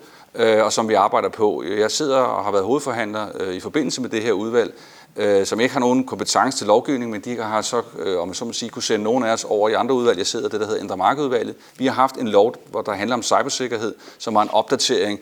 og 0.62 0.74
som 0.74 0.90
vi 0.90 0.94
arbejder 0.94 1.30
på. 1.30 1.64
Jeg 1.64 1.92
sidder 1.92 2.18
og 2.18 2.44
har 2.44 2.52
været 2.52 2.66
hovedforhandler 2.66 3.52
i 3.52 3.60
forbindelse 3.60 4.02
med 4.02 4.10
det 4.10 4.22
her 4.22 4.32
udvalg, 4.32 4.74
øh, 5.16 5.46
som 5.46 5.60
ikke 5.60 5.74
har 5.74 5.80
nogen 5.80 6.06
kompetence 6.06 6.58
til 6.58 6.68
lovgivning, 6.68 7.12
men 7.12 7.22
de 7.22 7.38
har 7.38 7.62
så, 7.62 7.82
øh, 8.00 8.20
om 8.20 8.28
jeg 8.28 8.36
så 8.36 8.46
må 8.46 8.54
sige, 8.54 8.70
kunne 8.70 8.84
sende 8.84 9.04
nogen 9.04 9.24
af 9.24 9.34
os 9.34 9.44
over 9.44 9.70
i 9.70 9.74
andre 9.74 9.96
udvalg. 9.96 10.18
Jeg 10.18 10.28
sidder 10.28 10.50
det, 10.50 10.60
der 10.60 10.66
hedder 10.66 10.82
Indre 10.82 10.98
Markedudvalget. 10.98 11.56
Vi 11.78 11.86
har 11.86 11.94
haft 11.94 12.16
en 12.16 12.28
lov, 12.28 12.56
hvor 12.72 12.82
der 12.82 12.94
handler 12.94 13.16
om 13.16 13.24
cybersikkerhed, 13.24 13.96
som 14.18 14.36
var 14.36 14.42
en 14.42 14.50
opdatering 14.50 15.20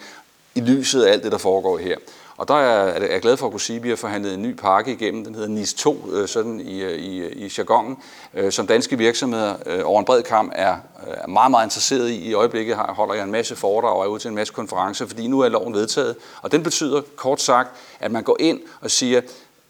i 0.55 0.61
lyset 0.61 1.03
af 1.03 1.11
alt 1.11 1.23
det, 1.23 1.31
der 1.31 1.37
foregår 1.37 1.77
her. 1.77 1.97
Og 2.41 2.47
der 2.47 2.53
er 2.53 3.05
jeg 3.11 3.21
glad 3.21 3.37
for 3.37 3.45
at 3.45 3.51
kunne 3.51 3.61
sige, 3.61 3.77
at 3.77 3.83
vi 3.83 3.89
har 3.89 3.95
forhandlet 3.95 4.33
en 4.33 4.41
ny 4.41 4.55
pakke 4.55 4.91
igennem, 4.91 5.25
den 5.25 5.35
hedder 5.35 5.49
NIS 5.49 5.73
2, 5.73 6.09
øh, 6.11 6.27
sådan 6.27 6.59
i, 6.59 6.81
øh, 6.81 6.99
i, 6.99 7.45
i 7.45 7.51
jargonen, 7.57 7.97
øh, 8.33 8.51
som 8.51 8.67
danske 8.67 8.97
virksomheder 8.97 9.83
over 9.83 9.99
en 9.99 10.05
bred 10.05 10.23
kamp 10.23 10.51
er 10.55 10.75
meget, 11.27 11.51
meget 11.51 11.65
interesseret 11.65 12.09
i. 12.09 12.29
I 12.29 12.33
øjeblikket 12.33 12.75
holder 12.75 13.13
jeg 13.13 13.23
en 13.23 13.31
masse 13.31 13.55
foredrag 13.55 13.95
og 13.95 14.03
er 14.03 14.07
ude 14.07 14.19
til 14.19 14.29
en 14.29 14.35
masse 14.35 14.53
konferencer, 14.53 15.05
fordi 15.05 15.27
nu 15.27 15.39
er 15.39 15.49
loven 15.49 15.73
vedtaget. 15.73 16.15
Og 16.41 16.51
den 16.51 16.63
betyder 16.63 17.01
kort 17.15 17.41
sagt, 17.41 17.69
at 17.99 18.11
man 18.11 18.23
går 18.23 18.37
ind 18.39 18.59
og 18.81 18.91
siger, 18.91 19.21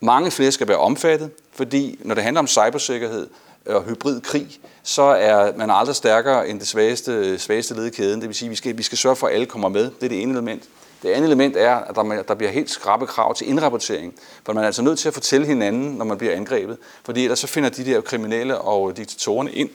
mange 0.02 0.32
flere 0.32 0.52
skal 0.52 0.68
være 0.68 0.78
omfattet, 0.78 1.32
fordi 1.54 2.00
når 2.04 2.16
det 2.16 2.24
handler 2.24 2.40
om 2.40 2.48
cybersikkerhed, 2.48 3.28
og 3.66 3.84
hybrid 3.84 4.22
krig, 4.22 4.60
så 4.84 5.02
er 5.02 5.58
man 5.58 5.70
aldrig 5.70 5.96
stærkere 5.96 6.50
end 6.50 6.60
det 6.60 6.68
svageste, 6.68 7.40
svageste 7.40 7.74
led 7.74 7.86
i 7.86 7.90
kæden. 7.90 8.22
Det 8.22 8.30
vil 8.30 8.36
sige, 8.36 8.48
at 8.48 8.52
vi 8.52 8.56
skal, 8.56 8.78
vi 8.78 8.84
skal 8.84 8.98
sørge 8.98 9.16
for, 9.16 9.28
at 9.28 9.34
alle 9.34 9.46
kommer 9.46 9.70
med. 9.70 9.84
Det 9.84 10.04
er 10.04 10.10
det 10.10 10.22
ene 10.22 10.32
element. 10.32 10.64
Det 11.04 11.10
andet 11.10 11.28
element 11.28 11.58
er, 11.58 11.76
at 11.76 11.96
der, 11.96 12.22
der 12.28 12.36
bliver 12.36 12.52
helt 12.52 12.70
skrappe 12.70 13.08
krav 13.08 13.36
til 13.36 13.50
indrapportering, 13.50 14.14
for 14.44 14.54
man 14.54 14.64
er 14.64 14.66
altså 14.66 14.82
nødt 14.82 15.00
til 15.00 15.08
at 15.08 15.14
fortælle 15.14 15.48
hinanden, 15.48 15.92
når 15.92 16.06
man 16.06 16.18
bliver 16.18 16.36
angrebet, 16.36 16.78
fordi 17.04 17.24
ellers 17.24 17.40
så 17.40 17.48
finder 17.48 17.70
de 17.70 17.86
der 17.86 18.02
kriminelle 18.02 18.58
og 18.58 18.98
diktatorerne 18.98 19.52
ind 19.52 19.70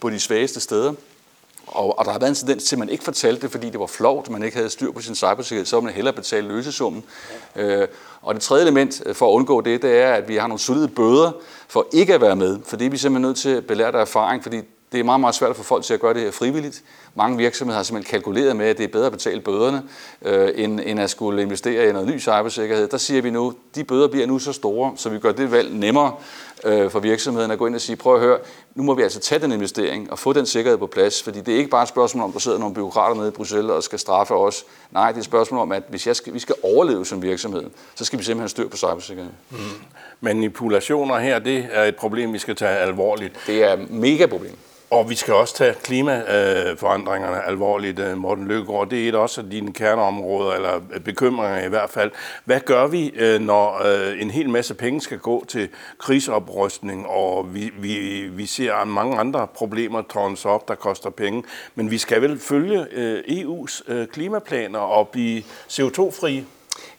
på 0.00 0.10
de 0.10 0.20
svageste 0.20 0.60
steder, 0.60 0.92
og, 1.72 1.98
og 1.98 2.04
der 2.04 2.12
har 2.12 2.18
været 2.18 2.30
en 2.30 2.34
tendens 2.34 2.64
til, 2.64 2.76
at 2.76 2.78
man 2.78 2.88
ikke 2.88 3.04
fortalte 3.04 3.42
det, 3.42 3.50
fordi 3.50 3.70
det 3.70 3.80
var 3.80 3.86
flovt, 3.86 4.30
man 4.30 4.42
ikke 4.42 4.56
havde 4.56 4.70
styr 4.70 4.92
på 4.92 5.00
sin 5.00 5.14
cybersikkerhed, 5.14 5.66
så 5.66 5.80
man 5.80 5.92
hellere 5.92 6.14
betale 6.14 6.48
løsesummen. 6.48 7.04
Øh, 7.56 7.88
og 8.22 8.34
det 8.34 8.42
tredje 8.42 8.62
element 8.62 9.02
øh, 9.06 9.14
for 9.14 9.28
at 9.28 9.32
undgå 9.32 9.60
det, 9.60 9.82
det 9.82 9.96
er, 10.02 10.12
at 10.12 10.28
vi 10.28 10.36
har 10.36 10.46
nogle 10.46 10.60
solide 10.60 10.88
bøder 10.88 11.32
for 11.68 11.86
ikke 11.92 12.14
at 12.14 12.20
være 12.20 12.36
med, 12.36 12.58
for 12.64 12.76
det 12.76 12.86
er 12.86 12.90
vi 12.90 12.96
simpelthen 12.96 13.22
nødt 13.28 13.36
til 13.36 13.50
at 13.50 13.66
belære 13.66 13.94
af 13.94 14.00
erfaring, 14.00 14.42
fordi 14.42 14.60
det 14.92 15.00
er 15.00 15.04
meget, 15.04 15.20
meget 15.20 15.34
svært 15.34 15.50
at 15.50 15.56
få 15.56 15.62
folk 15.62 15.84
til 15.84 15.94
at 15.94 16.00
gøre 16.00 16.14
det 16.14 16.22
her 16.22 16.30
frivilligt. 16.30 16.82
Mange 17.14 17.36
virksomheder 17.36 17.76
har 17.76 17.84
simpelthen 17.84 18.10
kalkuleret 18.10 18.56
med, 18.56 18.66
at 18.66 18.78
det 18.78 18.84
er 18.84 18.88
bedre 18.88 19.06
at 19.06 19.12
betale 19.12 19.40
bøderne, 19.40 19.82
øh, 20.22 20.50
end, 20.54 20.80
end 20.84 21.00
at 21.00 21.10
skulle 21.10 21.42
investere 21.42 21.88
i 21.88 21.92
noget 21.92 22.08
ny 22.08 22.20
cybersikkerhed. 22.20 22.88
Der 22.88 22.96
siger 22.96 23.22
vi 23.22 23.30
nu, 23.30 23.48
at 23.48 23.54
de 23.74 23.84
bøder 23.84 24.08
bliver 24.08 24.26
nu 24.26 24.38
så 24.38 24.52
store, 24.52 24.92
så 24.96 25.08
vi 25.08 25.18
gør 25.18 25.32
det 25.32 25.52
valg 25.52 25.74
nemmere 25.74 26.12
øh, 26.64 26.90
for 26.90 27.00
virksomheden 27.00 27.50
at 27.50 27.58
gå 27.58 27.66
ind 27.66 27.74
og 27.74 27.80
sige, 27.80 27.96
prøv 27.96 28.14
at 28.14 28.20
høre, 28.20 28.38
nu 28.74 28.82
må 28.82 28.94
vi 28.94 29.02
altså 29.02 29.20
tage 29.20 29.38
den 29.38 29.52
investering 29.52 30.12
og 30.12 30.18
få 30.18 30.32
den 30.32 30.46
sikkerhed 30.46 30.78
på 30.78 30.86
plads, 30.86 31.22
fordi 31.22 31.40
det 31.40 31.54
er 31.54 31.58
ikke 31.58 31.70
bare 31.70 31.82
et 31.82 31.88
spørgsmål 31.88 32.24
om, 32.24 32.30
at 32.30 32.34
der 32.34 32.40
sidder 32.40 32.58
nogle 32.58 32.74
byråkrater 32.74 33.16
nede 33.16 33.28
i 33.28 33.30
Bruxelles 33.30 33.70
og 33.70 33.82
skal 33.82 33.98
straffe 33.98 34.34
os. 34.34 34.64
Nej, 34.90 35.08
det 35.08 35.16
er 35.16 35.20
et 35.20 35.24
spørgsmål 35.24 35.60
om, 35.60 35.72
at 35.72 35.82
hvis 35.88 36.06
jeg 36.06 36.16
skal, 36.16 36.34
vi 36.34 36.38
skal 36.38 36.54
overleve 36.62 37.06
som 37.06 37.22
virksomhed, 37.22 37.64
så 37.94 38.04
skal 38.04 38.18
vi 38.18 38.24
simpelthen 38.24 38.48
styr 38.48 38.68
på 38.68 38.76
cybersikkerhed. 38.76 39.32
Mm. 39.50 39.58
Manipulationer 40.20 41.18
her, 41.18 41.38
det 41.38 41.66
er 41.72 41.84
et 41.84 41.96
problem, 41.96 42.32
vi 42.32 42.38
skal 42.38 42.56
tage 42.56 42.78
alvorligt. 42.78 43.32
Det 43.46 43.64
er 43.64 43.72
et 43.72 43.90
mega 43.90 44.26
problem. 44.26 44.56
Og 44.90 45.10
vi 45.10 45.14
skal 45.14 45.34
også 45.34 45.54
tage 45.54 45.74
klimaforandringerne 45.82 47.46
alvorligt, 47.46 47.98
øh, 47.98 48.16
Morten 48.18 48.48
Løkkegaard. 48.48 48.90
Det 48.90 49.04
er 49.04 49.08
et 49.08 49.14
også 49.14 49.40
af 49.40 49.50
dine 49.50 49.72
kerneområder, 49.72 50.52
eller 50.52 50.80
øh, 50.94 51.00
bekymringer 51.00 51.64
i 51.64 51.68
hvert 51.68 51.90
fald. 51.90 52.10
Hvad 52.44 52.60
gør 52.60 52.86
vi, 52.86 53.08
øh, 53.08 53.40
når 53.40 53.80
en 54.20 54.30
hel 54.30 54.50
masse 54.50 54.74
penge 54.74 55.00
skal 55.00 55.18
gå 55.18 55.44
til 55.48 55.68
krigsoprustning, 55.98 57.06
og 57.06 57.54
vi, 57.54 57.72
vi, 57.78 58.20
vi 58.32 58.46
ser 58.46 58.84
mange 58.84 59.18
andre 59.18 59.46
problemer 59.46 60.02
tårnes 60.02 60.44
op, 60.44 60.68
der 60.68 60.74
koster 60.74 61.10
penge. 61.10 61.44
Men 61.74 61.90
vi 61.90 61.98
skal 61.98 62.22
vel 62.22 62.38
følge 62.38 62.86
EU's 63.28 64.06
klimaplaner 64.12 64.78
og 64.78 65.08
blive 65.08 65.42
CO2-frie? 65.68 66.44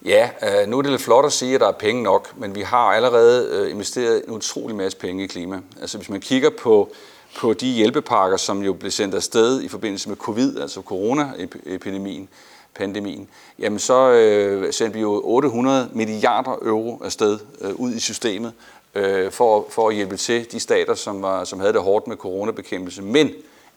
Ja, 0.06 0.29
øh, 0.44 0.68
nu 0.68 0.77
er 0.77 0.81
det 0.81 0.91
lidt 0.91 1.01
flot 1.01 1.25
at 1.25 1.33
sige, 1.33 1.56
at 1.56 1.62
der 1.62 1.68
er 1.68 1.71
penge 1.71 2.03
nok, 2.03 2.38
men 2.38 2.56
vi 2.56 2.62
har 2.62 2.77
allerede 2.77 3.47
øh, 3.51 3.71
investeret 3.71 4.23
en 4.27 4.33
utrolig 4.33 4.75
masse 4.75 4.97
penge 4.97 5.23
i 5.23 5.27
klima. 5.27 5.62
Altså 5.81 5.97
hvis 5.97 6.09
man 6.09 6.21
kigger 6.21 6.50
på 6.50 6.91
på 7.38 7.53
de 7.53 7.68
hjælpepakker, 7.71 8.38
som 8.38 8.63
jo 8.63 8.73
blev 8.73 8.91
sendt 8.91 9.15
afsted 9.15 9.62
i 9.62 9.68
forbindelse 9.68 10.09
med 10.09 10.18
covid, 10.18 10.59
altså 10.59 10.81
coronaepidemien, 10.81 12.29
pandemien, 12.75 13.27
jamen 13.59 13.79
så 13.79 14.12
øh, 14.12 14.73
sendte 14.73 14.94
vi 14.94 15.01
jo 15.01 15.21
800 15.23 15.89
milliarder 15.94 16.57
euro 16.62 17.01
afsted 17.03 17.39
øh, 17.62 17.75
ud 17.75 17.91
i 17.94 18.00
systemet 18.00 18.53
øh, 18.95 19.31
for, 19.31 19.65
for 19.69 19.89
at 19.89 19.95
hjælpe 19.95 20.18
til 20.18 20.51
de 20.51 20.59
stater, 20.59 20.95
som, 20.95 21.21
var, 21.21 21.44
som 21.44 21.59
havde 21.59 21.73
det 21.73 21.81
hårdt 21.81 22.07
med 22.07 22.18
coronabekæmpelse. 22.18 23.01
Men 23.01 23.31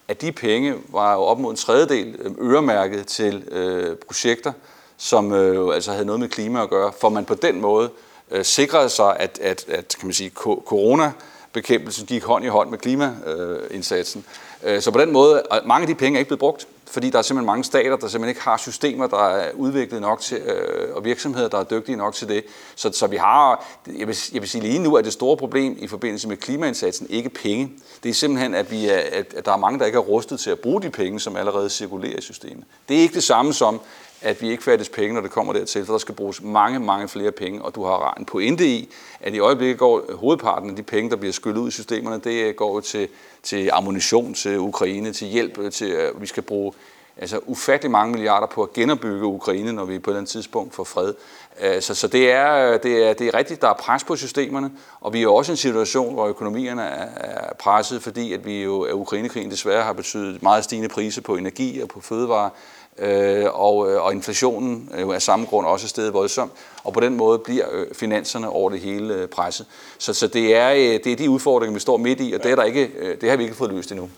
at 0.08 0.20
de 0.20 0.32
penge 0.32 0.74
var 0.88 1.14
jo 1.14 1.20
op 1.20 1.38
mod 1.38 1.50
en 1.50 1.56
tredjedel 1.56 2.16
øh, 2.18 2.50
øremærket 2.50 3.06
til 3.06 3.44
øh, 3.50 3.96
projekter, 3.96 4.52
som 4.96 5.32
øh, 5.32 5.74
altså 5.74 5.92
havde 5.92 6.04
noget 6.04 6.20
med 6.20 6.28
klima 6.28 6.62
at 6.62 6.70
gøre, 6.70 6.92
for 7.00 7.08
man 7.08 7.24
på 7.24 7.34
den 7.34 7.60
måde 7.60 7.90
øh, 8.30 8.44
sikrede 8.44 8.88
sig, 8.88 9.16
at, 9.20 9.38
at, 9.42 9.64
at 9.68 9.96
kan 10.00 10.06
man 10.06 10.14
sige, 10.14 10.30
corona 10.30 11.12
bekæmpelsen 11.52 12.06
gik 12.06 12.24
hånd 12.24 12.44
i 12.44 12.48
hånd 12.48 12.70
med 12.70 12.78
klimaindsatsen. 12.78 14.24
Øh, 14.64 14.74
øh, 14.74 14.82
så 14.82 14.90
på 14.90 14.98
den 14.98 15.12
måde, 15.12 15.42
mange 15.64 15.82
af 15.82 15.86
de 15.86 15.94
penge 15.94 16.16
er 16.16 16.18
ikke 16.18 16.28
blevet 16.28 16.40
brugt, 16.40 16.66
fordi 16.86 17.10
der 17.10 17.18
er 17.18 17.22
simpelthen 17.22 17.46
mange 17.46 17.64
stater, 17.64 17.96
der 17.96 18.08
simpelthen 18.08 18.28
ikke 18.28 18.40
har 18.40 18.56
systemer, 18.56 19.06
der 19.06 19.28
er 19.28 19.52
udviklet 19.52 20.00
nok 20.00 20.20
til, 20.20 20.36
øh, 20.36 20.96
og 20.96 21.04
virksomheder, 21.04 21.48
der 21.48 21.58
er 21.58 21.64
dygtige 21.64 21.96
nok 21.96 22.14
til 22.14 22.28
det. 22.28 22.44
Så, 22.74 22.92
så 22.92 23.06
vi 23.06 23.16
har, 23.16 23.64
jeg 23.98 24.06
vil, 24.06 24.16
jeg 24.32 24.42
vil 24.42 24.48
sige 24.48 24.62
lige 24.62 24.78
nu, 24.78 24.96
at 24.96 25.04
det 25.04 25.12
store 25.12 25.36
problem 25.36 25.76
i 25.78 25.86
forbindelse 25.86 26.28
med 26.28 26.36
klimaindsatsen 26.36 27.06
ikke 27.10 27.28
penge. 27.28 27.72
Det 28.02 28.08
er 28.08 28.14
simpelthen, 28.14 28.54
at, 28.54 28.70
vi 28.70 28.86
er, 28.86 29.00
at 29.12 29.44
der 29.44 29.52
er 29.52 29.56
mange, 29.56 29.78
der 29.78 29.86
ikke 29.86 29.96
er 29.96 30.02
rustet 30.02 30.40
til 30.40 30.50
at 30.50 30.58
bruge 30.58 30.82
de 30.82 30.90
penge, 30.90 31.20
som 31.20 31.36
allerede 31.36 31.70
cirkulerer 31.70 32.18
i 32.18 32.22
systemet. 32.22 32.64
Det 32.88 32.96
er 32.96 33.00
ikke 33.00 33.14
det 33.14 33.24
samme 33.24 33.52
som, 33.52 33.80
at 34.24 34.42
vi 34.42 34.50
ikke 34.50 34.62
fattes 34.62 34.88
penge, 34.88 35.14
når 35.14 35.20
det 35.20 35.30
kommer 35.30 35.52
dertil, 35.52 35.86
for 35.86 35.92
der 35.92 35.98
skal 35.98 36.14
bruges 36.14 36.42
mange, 36.42 36.80
mange 36.80 37.08
flere 37.08 37.32
penge, 37.32 37.62
og 37.62 37.74
du 37.74 37.84
har 37.84 38.14
en 38.18 38.24
pointe 38.24 38.66
i, 38.66 38.88
at 39.20 39.34
i 39.34 39.38
øjeblikket 39.38 39.78
går 39.78 40.02
hovedparten 40.14 40.70
af 40.70 40.76
de 40.76 40.82
penge, 40.82 41.10
der 41.10 41.16
bliver 41.16 41.32
skyllet 41.32 41.60
ud 41.60 41.68
i 41.68 41.70
systemerne, 41.70 42.20
det 42.24 42.56
går 42.56 42.80
til, 42.80 43.08
til 43.42 43.70
ammunition 43.72 44.34
til 44.34 44.58
Ukraine, 44.58 45.12
til 45.12 45.26
hjælp, 45.26 45.72
til 45.72 45.90
at 45.90 46.12
vi 46.20 46.26
skal 46.26 46.42
bruge 46.42 46.72
altså 47.16 47.40
ufattelig 47.46 47.90
mange 47.90 48.12
milliarder 48.12 48.46
på 48.46 48.62
at 48.62 48.72
genopbygge 48.72 49.26
Ukraine, 49.26 49.72
når 49.72 49.84
vi 49.84 49.98
på 49.98 50.12
den 50.12 50.26
tidspunkt 50.26 50.74
får 50.74 50.84
fred. 50.84 51.14
Øh, 51.60 51.82
så, 51.82 51.94
så 51.94 52.08
det, 52.08 52.32
er, 52.32 52.72
øh, 52.72 52.82
det, 52.82 53.08
er, 53.08 53.12
det 53.12 53.26
er 53.26 53.34
rigtigt, 53.34 53.62
der 53.62 53.68
er 53.68 53.74
pres 53.74 54.04
på 54.04 54.16
systemerne, 54.16 54.70
og 55.00 55.12
vi 55.12 55.22
er 55.22 55.28
også 55.28 55.52
i 55.52 55.54
en 55.54 55.56
situation, 55.56 56.14
hvor 56.14 56.26
økonomierne 56.26 56.82
er 56.82 57.54
presset, 57.58 58.02
fordi 58.02 58.32
at 58.32 58.46
vi 58.46 58.62
jo, 58.62 58.82
at 58.82 58.92
Ukrainekrigen 58.92 59.50
desværre 59.50 59.82
har 59.82 59.92
betydet 59.92 60.42
meget 60.42 60.64
stigende 60.64 60.88
priser 60.88 61.22
på 61.22 61.36
energi 61.36 61.80
og 61.80 61.88
på 61.88 62.00
fødevarer, 62.00 62.50
øh, 62.98 63.44
og, 63.52 63.90
øh, 63.90 64.04
og 64.04 64.12
inflationen 64.12 64.90
øh, 64.94 65.14
af 65.14 65.22
samme 65.22 65.46
grund 65.46 65.66
også 65.66 65.88
steget 65.88 66.12
voldsomt, 66.12 66.52
og 66.84 66.92
på 66.92 67.00
den 67.00 67.16
måde 67.16 67.38
bliver 67.38 67.64
øh, 67.72 67.86
finanserne 67.92 68.48
over 68.48 68.70
det 68.70 68.80
hele 68.80 69.14
øh, 69.14 69.28
presset. 69.28 69.66
Så, 69.98 70.14
så 70.14 70.26
det, 70.26 70.56
er, 70.56 70.70
det 71.04 71.06
er 71.06 71.16
de 71.16 71.30
udfordringer, 71.30 71.74
vi 71.74 71.80
står 71.80 71.96
midt 71.96 72.20
i, 72.20 72.32
og 72.32 72.42
det, 72.42 72.52
er 72.52 72.56
der 72.56 72.62
ikke, 72.62 72.90
det 73.20 73.30
har 73.30 73.36
vi 73.36 73.42
ikke 73.42 73.56
fået 73.56 73.72
løst 73.72 73.92
endnu. 73.92 74.08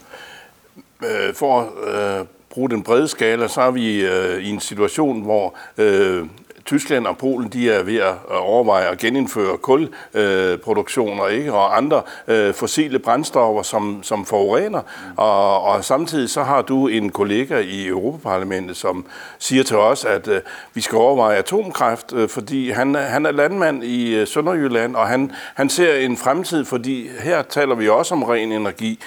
For 1.35 1.61
at 1.61 2.21
øh, 2.21 2.27
bruge 2.51 2.71
den 2.71 2.83
brede 2.83 3.09
skala, 3.09 3.49
så 3.49 3.61
er 3.61 3.71
vi 3.71 4.01
øh, 4.01 4.45
i 4.45 4.51
en 4.51 4.61
situation, 4.61 5.23
hvor 5.23 5.55
øh, 5.79 6.27
Tyskland 6.67 7.07
og 7.07 7.19
Polen, 7.19 7.49
de 7.49 7.71
er 7.71 7.83
ved 7.83 7.97
at 7.97 8.15
overveje 8.31 8.89
at 8.89 8.99
genindføre 8.99 9.59
kulproduktioner, 9.59 11.29
ikke? 11.29 11.53
Og 11.53 11.77
andre 11.77 12.03
øh, 12.29 12.55
fossile 12.55 12.99
brændstoffer, 12.99 13.63
som, 13.63 14.03
som 14.03 14.27
forurener. 14.27 14.81
Og, 15.17 15.63
og 15.63 15.85
samtidig 15.85 16.31
så 16.31 16.43
har 16.43 16.63
du 16.63 16.89
en 16.89 17.11
kollega 17.11 17.59
i 17.59 17.87
Europaparlamentet, 17.87 18.77
som 18.77 19.07
siger 19.39 19.63
til 19.63 19.77
os, 19.77 20.05
at 20.05 20.29
øh, 20.29 20.41
vi 20.75 20.81
skal 20.81 20.99
overveje 20.99 21.37
atomkraft, 21.37 22.13
øh, 22.13 22.29
fordi 22.29 22.71
han, 22.71 22.95
han 22.95 23.27
er 23.27 23.31
landmand 23.31 23.85
i 23.85 24.15
øh, 24.15 24.27
Sønderjylland, 24.27 24.97
og 24.97 25.09
han, 25.09 25.33
han 25.55 25.69
ser 25.69 25.97
en 25.97 26.17
fremtid, 26.17 26.65
fordi 26.65 27.09
her 27.21 27.43
taler 27.43 27.75
vi 27.75 27.89
også 27.89 28.15
om 28.15 28.23
ren 28.23 28.53
energi. 28.53 29.01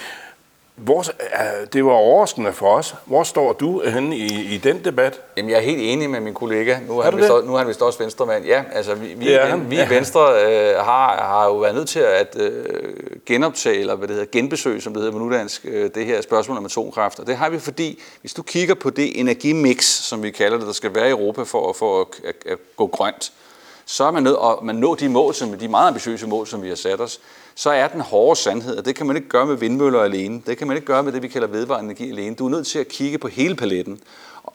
Hvor, 0.80 1.06
det 1.74 1.86
var 1.86 1.92
overraskende 1.92 2.54
for 2.54 2.68
os. 2.68 2.96
Hvor 3.06 3.24
står 3.24 3.54
du 3.54 3.82
henne 3.82 4.18
i, 4.18 4.56
i 4.56 4.58
den 4.58 4.86
debat? 4.86 5.22
Jamen, 5.38 5.52
jeg 5.52 5.58
er 5.58 5.62
helt 5.62 5.82
enig 5.82 6.10
med 6.10 6.20
min 6.20 6.34
kollega. 6.34 6.78
Nu 6.88 7.00
er, 7.00 7.04
han, 7.04 7.18
vist, 7.18 7.30
nu 7.46 7.54
er 7.54 7.58
han 7.58 7.68
vist 7.68 7.82
også 7.82 8.00
venstremand. 8.00 8.46
Ja, 8.46 8.64
altså 8.72 8.96
vi, 8.96 9.14
vi, 9.18 9.32
ja, 9.32 9.56
vi 9.56 9.76
i 9.76 9.90
Venstre 9.90 10.22
øh, 10.22 10.76
har, 10.76 11.16
har 11.16 11.46
jo 11.46 11.58
været 11.58 11.76
nødt 11.76 11.90
til 11.90 12.00
at 12.00 12.38
øh, 12.40 12.64
genoptage, 13.26 13.80
eller 13.80 13.96
hvad 13.96 14.08
det 14.08 14.16
hedder, 14.16 14.30
genbesøge, 14.32 14.82
som 14.82 14.94
det 14.94 15.02
hedder 15.02 15.18
på 15.18 15.20
nudansk, 15.20 15.66
øh, 15.66 15.90
det 15.96 16.06
her 16.06 16.22
spørgsmål 16.22 16.58
om 16.58 16.66
atomkraft. 16.66 17.20
Og 17.20 17.28
det 17.28 17.36
har 17.36 17.50
vi, 17.50 17.60
fordi 17.60 18.02
hvis 18.22 18.34
du 18.34 18.42
kigger 18.42 18.76
på 18.76 18.90
det 18.90 19.20
energimix, 19.20 19.84
som 19.84 20.24
vi 20.24 20.32
kalder 20.32 20.58
det, 20.58 20.68
der 20.68 20.74
skal 20.74 20.96
være 20.96 21.08
i 21.08 21.12
Europa 21.12 21.44
for, 21.44 21.74
for 21.74 22.02
at, 22.02 22.08
at, 22.24 22.52
at 22.52 22.58
gå 22.78 22.88
grønt, 22.88 23.32
så 23.92 24.04
er 24.04 24.12
man 24.12 24.24
nødt 24.24 24.36
og 24.36 24.66
man 24.66 24.76
når 24.76 24.96
de 24.96 25.10
mål, 25.10 25.34
som, 25.36 25.58
de 25.58 25.68
meget 25.68 25.88
ambitiøse 25.88 26.28
mål, 26.28 26.48
som 26.48 26.64
vi 26.64 26.70
har 26.70 26.76
sat 26.76 27.02
os, 27.02 27.20
så 27.56 27.70
er 27.70 27.88
den 27.88 28.02
hårde 28.02 28.40
sandhed, 28.40 28.78
og 28.78 28.86
det 28.86 28.96
kan 28.96 29.08
man 29.08 29.16
ikke 29.16 29.30
gøre 29.30 29.46
med 29.46 29.56
vindmøller 29.56 30.02
alene. 30.02 30.42
Det 30.46 30.58
kan 30.58 30.68
man 30.68 30.78
ikke 30.78 30.88
gøre 30.88 31.04
med 31.04 31.12
det, 31.12 31.22
vi 31.22 31.28
kalder 31.28 31.48
vedvarende 31.48 31.86
energi 31.86 32.12
alene. 32.12 32.36
Du 32.36 32.46
er 32.46 32.50
nødt 32.50 32.68
til 32.68 32.80
at 32.80 32.88
kigge 32.88 33.18
på 33.18 33.28
hele 33.28 33.56
paletten. 33.56 34.00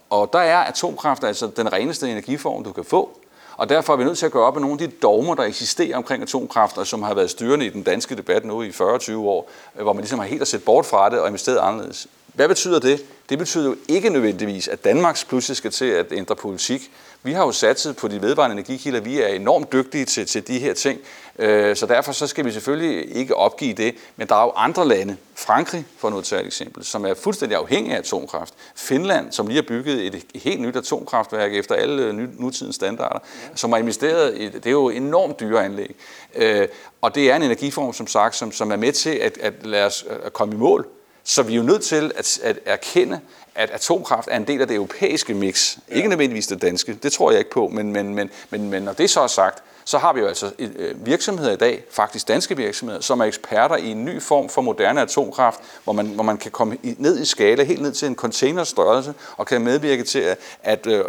Og 0.09 0.29
der 0.33 0.39
er 0.39 0.57
atomkraft 0.57 1.23
altså 1.23 1.47
den 1.57 1.73
reneste 1.73 2.11
energiform, 2.11 2.63
du 2.63 2.71
kan 2.71 2.83
få. 2.83 3.19
Og 3.57 3.69
derfor 3.69 3.93
er 3.93 3.97
vi 3.97 4.03
nødt 4.03 4.17
til 4.17 4.25
at 4.25 4.31
gøre 4.31 4.43
op 4.43 4.53
med 4.53 4.61
nogle 4.61 4.83
af 4.83 4.89
de 4.89 4.95
dogmer, 5.01 5.35
der 5.35 5.43
eksisterer 5.43 5.97
omkring 5.97 6.23
atomkraft, 6.23 6.77
og 6.77 6.87
som 6.87 7.03
har 7.03 7.13
været 7.13 7.29
styrende 7.29 7.65
i 7.65 7.69
den 7.69 7.83
danske 7.83 8.15
debat 8.15 8.45
nu 8.45 8.61
i 8.61 8.69
40-20 8.69 9.15
år, 9.15 9.49
øh, 9.75 9.83
hvor 9.83 9.93
man 9.93 10.01
ligesom 10.01 10.19
har 10.19 10.25
helt 10.25 10.41
at 10.41 10.47
sætte 10.47 10.65
bort 10.65 10.85
fra 10.85 11.09
det 11.09 11.19
og 11.19 11.27
investeret 11.27 11.57
anderledes. 11.57 12.07
Hvad 12.33 12.47
betyder 12.47 12.79
det? 12.79 13.05
Det 13.29 13.37
betyder 13.37 13.65
jo 13.65 13.75
ikke 13.87 14.09
nødvendigvis, 14.09 14.67
at 14.67 14.83
Danmarks 14.83 15.25
pludselig 15.25 15.57
skal 15.57 15.71
til 15.71 15.85
at 15.85 16.11
ændre 16.11 16.35
politik. 16.35 16.91
Vi 17.25 17.33
har 17.33 17.45
jo 17.45 17.51
satset 17.51 17.95
på 17.95 18.07
de 18.07 18.21
vedvarende 18.21 18.53
energikilder. 18.53 18.99
Vi 18.99 19.21
er 19.21 19.27
enormt 19.27 19.71
dygtige 19.71 20.05
til, 20.05 20.25
til 20.25 20.47
de 20.47 20.59
her 20.59 20.73
ting. 20.73 20.99
Øh, 21.39 21.75
så 21.75 21.85
derfor 21.85 22.11
så 22.11 22.27
skal 22.27 22.45
vi 22.45 22.51
selvfølgelig 22.51 23.15
ikke 23.15 23.35
opgive 23.35 23.73
det. 23.73 23.95
Men 24.15 24.27
der 24.27 24.35
er 24.35 24.43
jo 24.43 24.51
andre 24.55 24.87
lande, 24.87 25.17
Frankrig 25.35 25.85
for 25.97 26.09
nu 26.09 26.17
at 26.17 26.23
tage 26.23 26.41
et 26.41 26.47
eksempel, 26.47 26.83
som 26.83 27.05
er 27.05 27.13
fuldstændig 27.13 27.57
afhængig 27.57 27.93
af 27.93 27.97
atomkraft. 27.97 28.53
Finland, 28.75 29.31
som 29.31 29.47
lige 29.47 29.55
har 29.55 29.63
bygget 29.67 30.15
et 30.15 30.23
helt 30.35 30.61
nyt 30.61 30.75
atomkraftværk 30.75 31.53
efter 31.53 31.75
alle 31.75 32.03
øh, 32.03 32.39
nutidens 32.39 32.75
standarder, 32.75 33.19
som 33.55 33.71
har 33.71 33.79
investeret 33.79 34.37
i, 34.37 34.49
det 34.49 34.65
er 34.65 34.71
jo 34.71 34.89
enormt 34.89 35.39
dyre 35.39 35.65
anlæg. 35.65 35.95
Øh, 36.35 36.67
og 37.01 37.15
det 37.15 37.31
er 37.31 37.35
en 37.35 37.43
energiform, 37.43 37.93
som 37.93 38.07
sagt, 38.07 38.35
som, 38.35 38.51
som 38.51 38.71
er 38.71 38.75
med 38.75 38.91
til 38.91 39.09
at, 39.09 39.37
at 39.37 39.53
lade 39.63 39.85
os 39.85 40.05
at 40.23 40.33
komme 40.33 40.55
i 40.55 40.57
mål 40.57 40.87
så 41.27 41.43
vi 41.43 41.53
er 41.53 41.57
jo 41.57 41.63
nødt 41.63 41.81
til 41.81 42.11
at, 42.15 42.39
at 42.43 42.59
erkende, 42.65 43.19
at 43.55 43.69
atomkraft 43.69 44.27
er 44.31 44.37
en 44.37 44.47
del 44.47 44.61
af 44.61 44.67
det 44.67 44.75
europæiske 44.75 45.33
mix. 45.33 45.77
Ja. 45.89 45.95
Ikke 45.95 46.09
nødvendigvis 46.09 46.47
det 46.47 46.61
danske, 46.61 46.93
det 47.03 47.11
tror 47.11 47.31
jeg 47.31 47.39
ikke 47.39 47.51
på, 47.51 47.67
men, 47.67 47.93
men, 47.93 48.15
men, 48.15 48.29
men, 48.49 48.69
men 48.69 48.83
når 48.83 48.93
det 48.93 49.09
så 49.09 49.21
er 49.21 49.27
sagt, 49.27 49.63
så 49.87 49.97
har 49.97 50.13
vi 50.13 50.19
jo 50.19 50.27
altså 50.27 50.51
øh, 50.59 51.05
virksomheder 51.05 51.51
i 51.51 51.55
dag, 51.55 51.83
faktisk 51.91 52.27
danske 52.27 52.57
virksomheder, 52.57 53.01
som 53.01 53.19
er 53.19 53.25
eksperter 53.25 53.75
i 53.75 53.91
en 53.91 54.05
ny 54.05 54.21
form 54.21 54.49
for 54.49 54.61
moderne 54.61 55.01
atomkraft, 55.01 55.59
hvor 55.83 55.93
man, 55.93 56.05
hvor 56.05 56.23
man 56.23 56.37
kan 56.37 56.51
komme 56.51 56.77
ned 56.83 57.21
i 57.21 57.25
skala, 57.25 57.63
helt 57.63 57.81
ned 57.81 57.91
til 57.91 58.07
en 58.07 58.15
containerstørrelse, 58.15 59.13
og 59.37 59.45
kan 59.45 59.61
medvirke 59.61 60.03
til 60.03 60.19
at, 60.19 60.37
at 60.63 60.87
øh, 60.87 61.03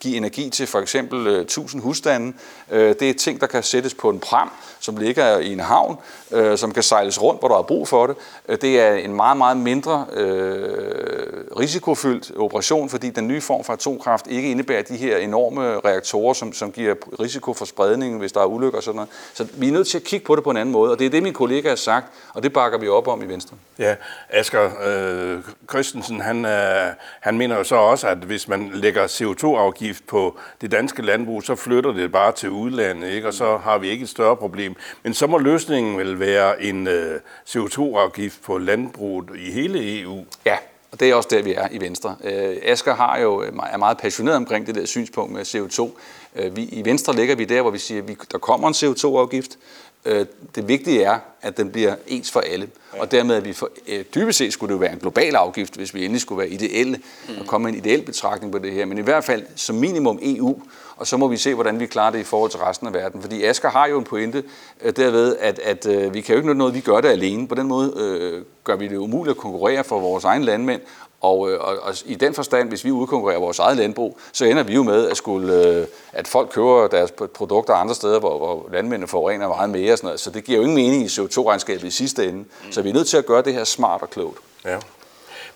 give 0.00 0.16
energi 0.16 0.50
til 0.50 0.66
for 0.66 0.80
eksempel 0.80 1.26
øh, 1.26 1.40
1000 1.40 1.82
husstande. 1.82 2.32
Øh, 2.70 2.94
det 3.00 3.10
er 3.10 3.14
ting, 3.14 3.40
der 3.40 3.46
kan 3.46 3.62
sættes 3.62 3.94
på 3.94 4.10
en 4.10 4.20
pram, 4.20 4.50
som 4.80 4.96
ligger 4.96 5.38
i 5.38 5.52
en 5.52 5.60
havn, 5.60 5.96
øh, 6.30 6.58
som 6.58 6.72
kan 6.72 6.82
sejles 6.82 7.22
rundt, 7.22 7.40
hvor 7.40 7.48
der 7.48 7.58
er 7.58 7.62
brug 7.62 7.88
for 7.88 8.06
det. 8.06 8.16
Øh, 8.48 8.60
det 8.60 8.80
er 8.80 8.94
en 8.94 9.14
meget, 9.14 9.36
meget 9.36 9.56
mindre 9.56 10.06
øh, 10.12 11.44
risikofyldt 11.92 12.32
operation, 12.38 12.88
fordi 12.88 13.10
den 13.10 13.28
nye 13.28 13.40
form 13.40 13.64
for 13.64 13.72
atomkraft 13.72 14.26
ikke 14.26 14.50
indebærer 14.50 14.82
de 14.82 14.96
her 14.96 15.16
enorme 15.16 15.80
reaktorer, 15.80 16.32
som, 16.32 16.52
som 16.52 16.72
giver 16.72 16.94
risiko 17.20 17.54
for 17.54 17.64
spredning, 17.64 18.18
hvis 18.18 18.32
der 18.32 18.40
er 18.40 18.46
ulykker 18.46 18.78
og 18.78 18.82
sådan 18.82 18.96
noget. 18.96 19.10
Så 19.34 19.46
vi 19.56 19.68
er 19.68 19.72
nødt 19.72 19.88
til 19.88 19.98
at 19.98 20.04
kigge 20.04 20.26
på 20.26 20.36
det 20.36 20.44
på 20.44 20.50
en 20.50 20.56
anden 20.56 20.72
måde, 20.72 20.92
og 20.92 20.98
det 20.98 21.06
er 21.06 21.10
det, 21.10 21.22
min 21.22 21.32
kollega 21.32 21.68
har 21.68 21.76
sagt, 21.76 22.06
og 22.34 22.42
det 22.42 22.52
bakker 22.52 22.78
vi 22.78 22.88
op 22.88 23.08
om 23.08 23.22
i 23.22 23.26
Venstre. 23.26 23.56
Ja, 23.78 23.94
Asger 24.30 24.70
øh, 24.86 25.40
Christensen, 25.70 26.20
han, 26.20 26.44
øh, 26.44 26.92
han 27.20 27.38
mener 27.38 27.56
jo 27.56 27.64
så 27.64 27.76
også, 27.76 28.08
at 28.08 28.18
hvis 28.18 28.48
man 28.48 28.70
lægger 28.74 29.06
CO2-afgift 29.06 30.06
på 30.06 30.38
det 30.60 30.70
danske 30.70 31.02
landbrug, 31.02 31.42
så 31.42 31.54
flytter 31.54 31.92
det 31.92 32.12
bare 32.12 32.32
til 32.32 32.50
udlandet, 32.50 33.10
ikke? 33.10 33.28
og 33.28 33.34
så 33.34 33.56
har 33.56 33.78
vi 33.78 33.88
ikke 33.88 34.02
et 34.02 34.08
større 34.08 34.36
problem. 34.36 34.76
Men 35.02 35.14
så 35.14 35.26
må 35.26 35.38
løsningen 35.38 35.98
vel 35.98 36.20
være 36.20 36.62
en 36.62 36.86
øh, 36.86 37.20
CO2-afgift 37.48 38.42
på 38.42 38.58
landbruget 38.58 39.30
i 39.36 39.50
hele 39.52 40.00
EU. 40.00 40.24
Ja, 40.46 40.56
og 40.92 41.00
det 41.00 41.10
er 41.10 41.14
også 41.14 41.28
der, 41.32 41.42
vi 41.42 41.54
er 41.54 41.68
i 41.70 41.80
Venstre. 41.80 42.16
Øh, 42.24 42.56
Asger 42.62 42.94
har 42.94 43.18
jo, 43.18 43.42
øh, 43.42 43.52
er 43.72 43.76
meget 43.76 43.98
passioneret 43.98 44.36
omkring 44.36 44.66
det 44.66 44.74
der 44.74 44.84
synspunkt 44.84 45.32
med 45.32 45.42
CO2. 45.42 45.90
Øh, 46.36 46.56
vi, 46.56 46.64
I 46.64 46.84
Venstre 46.84 47.16
ligger 47.16 47.34
vi 47.34 47.44
der, 47.44 47.62
hvor 47.62 47.70
vi 47.70 47.78
siger, 47.78 48.02
at 48.02 48.08
vi, 48.08 48.16
der 48.32 48.38
kommer 48.38 48.68
en 48.68 48.74
CO2-afgift. 48.74 49.58
Øh, 50.04 50.26
det 50.54 50.68
vigtige 50.68 51.02
er, 51.02 51.18
at 51.42 51.56
den 51.56 51.70
bliver 51.70 51.94
ens 52.06 52.30
for 52.30 52.40
alle. 52.40 52.68
Ja. 52.94 53.00
Og 53.00 53.10
dermed, 53.10 53.36
at 53.36 53.44
vi 53.44 53.52
for, 53.52 53.70
øh, 53.88 54.04
dybest 54.14 54.38
set 54.38 54.52
skulle 54.52 54.68
det 54.68 54.74
jo 54.74 54.78
være 54.78 54.92
en 54.92 54.98
global 54.98 55.34
afgift, 55.34 55.76
hvis 55.76 55.94
vi 55.94 56.04
endelig 56.04 56.20
skulle 56.20 56.38
være 56.38 56.48
ideelle 56.48 57.00
mm. 57.28 57.34
og 57.40 57.46
komme 57.46 57.64
med 57.64 57.72
en 57.72 57.78
ideel 57.78 58.02
betragtning 58.02 58.52
på 58.52 58.58
det 58.58 58.72
her. 58.72 58.84
Men 58.84 58.98
i 58.98 59.00
hvert 59.00 59.24
fald 59.24 59.42
som 59.56 59.76
minimum 59.76 60.18
EU, 60.22 60.62
og 60.96 61.06
så 61.06 61.16
må 61.16 61.28
vi 61.28 61.36
se, 61.36 61.54
hvordan 61.54 61.80
vi 61.80 61.86
klarer 61.86 62.10
det 62.10 62.18
i 62.18 62.24
forhold 62.24 62.50
til 62.50 62.60
resten 62.60 62.86
af 62.86 62.92
verden. 62.92 63.22
Fordi 63.22 63.44
Asger 63.44 63.70
har 63.70 63.86
jo 63.86 63.98
en 63.98 64.04
pointe 64.04 64.44
øh, 64.80 64.96
derved, 64.96 65.36
at, 65.40 65.58
at 65.58 65.86
øh, 65.86 66.14
vi 66.14 66.20
kan 66.20 66.32
jo 66.32 66.38
ikke 66.38 66.48
nå 66.48 66.54
noget, 66.54 66.74
vi 66.74 66.80
gør 66.80 67.00
det 67.00 67.08
alene. 67.08 67.48
På 67.48 67.54
den 67.54 67.66
måde 67.66 67.92
øh, 67.96 68.44
gør 68.64 68.76
vi 68.76 68.88
det 68.88 68.96
umuligt 68.96 69.36
at 69.36 69.40
konkurrere 69.40 69.84
for 69.84 70.00
vores 70.00 70.24
egen 70.24 70.44
landmænd, 70.44 70.80
og, 71.22 71.50
øh, 71.50 71.60
og, 71.60 71.76
og 71.82 71.94
i 72.06 72.14
den 72.14 72.34
forstand, 72.34 72.68
hvis 72.68 72.84
vi 72.84 72.90
udkonkurrerer 72.90 73.38
vores 73.38 73.58
eget 73.58 73.76
landbrug, 73.76 74.18
så 74.32 74.44
ender 74.44 74.62
vi 74.62 74.74
jo 74.74 74.82
med, 74.82 75.08
at, 75.08 75.16
skulle, 75.16 75.66
øh, 75.66 75.86
at 76.12 76.28
folk 76.28 76.50
køber 76.52 76.86
deres 76.86 77.10
produkter 77.34 77.74
andre 77.74 77.94
steder, 77.94 78.20
hvor, 78.20 78.38
hvor 78.38 78.68
landmændene 78.72 79.08
forurener 79.08 79.48
meget 79.48 79.70
mere. 79.70 79.92
Og 79.92 79.98
sådan 79.98 80.06
noget. 80.06 80.20
Så 80.20 80.30
det 80.30 80.44
giver 80.44 80.58
jo 80.58 80.62
ingen 80.62 80.76
mening 80.76 81.04
i 81.04 81.08
CO2-regnskabet 81.32 81.84
i 81.84 81.90
sidste 81.90 82.28
ende. 82.28 82.38
Mm. 82.38 82.72
Så 82.72 82.82
vi 82.82 82.88
er 82.88 82.94
nødt 82.94 83.08
til 83.08 83.16
at 83.16 83.26
gøre 83.26 83.42
det 83.42 83.54
her 83.54 83.64
smart 83.64 84.02
og 84.02 84.10
klogt. 84.10 84.38
Ja. 84.64 84.78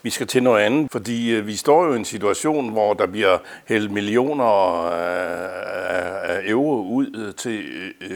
Vi 0.03 0.11
skal 0.11 0.27
til 0.27 0.43
noget 0.43 0.63
andet, 0.63 0.93
fordi 0.93 1.31
øh, 1.31 1.47
vi 1.47 1.57
står 1.57 1.85
jo 1.85 1.93
i 1.93 1.97
en 1.97 2.05
situation, 2.05 2.69
hvor 2.69 2.95
der 2.95 3.07
bliver 3.07 3.39
hældt 3.65 3.93
millioner 3.93 4.85
øh, 4.85 6.31
af 6.31 6.41
euro 6.45 6.83
ud 6.83 7.27
øh, 7.27 7.35
til 7.35 7.65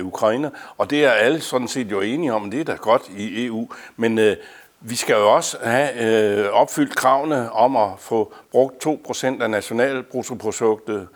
Ukraine, 0.03 0.51
og 0.77 0.91
det 0.91 1.05
er 1.05 1.11
alle 1.11 1.41
sådan 1.41 1.69
set 1.69 1.91
jo 1.91 2.01
enige 2.01 2.33
om, 2.33 2.51
det 2.51 2.61
er 2.61 2.65
da 2.65 2.75
godt 2.75 3.03
i 3.17 3.47
EU. 3.47 3.69
Men 3.97 4.37
vi 4.81 4.97
skal 4.97 5.15
jo 5.15 5.35
også 5.35 5.57
have 5.63 6.45
øh, 6.45 6.53
opfyldt 6.53 6.97
kravene 6.97 7.53
om 7.53 7.77
at 7.77 7.89
få 7.99 8.33
brugt 8.51 8.87
2% 8.87 9.43
af 9.43 9.51
nationalbruttoproduktet 9.51 11.09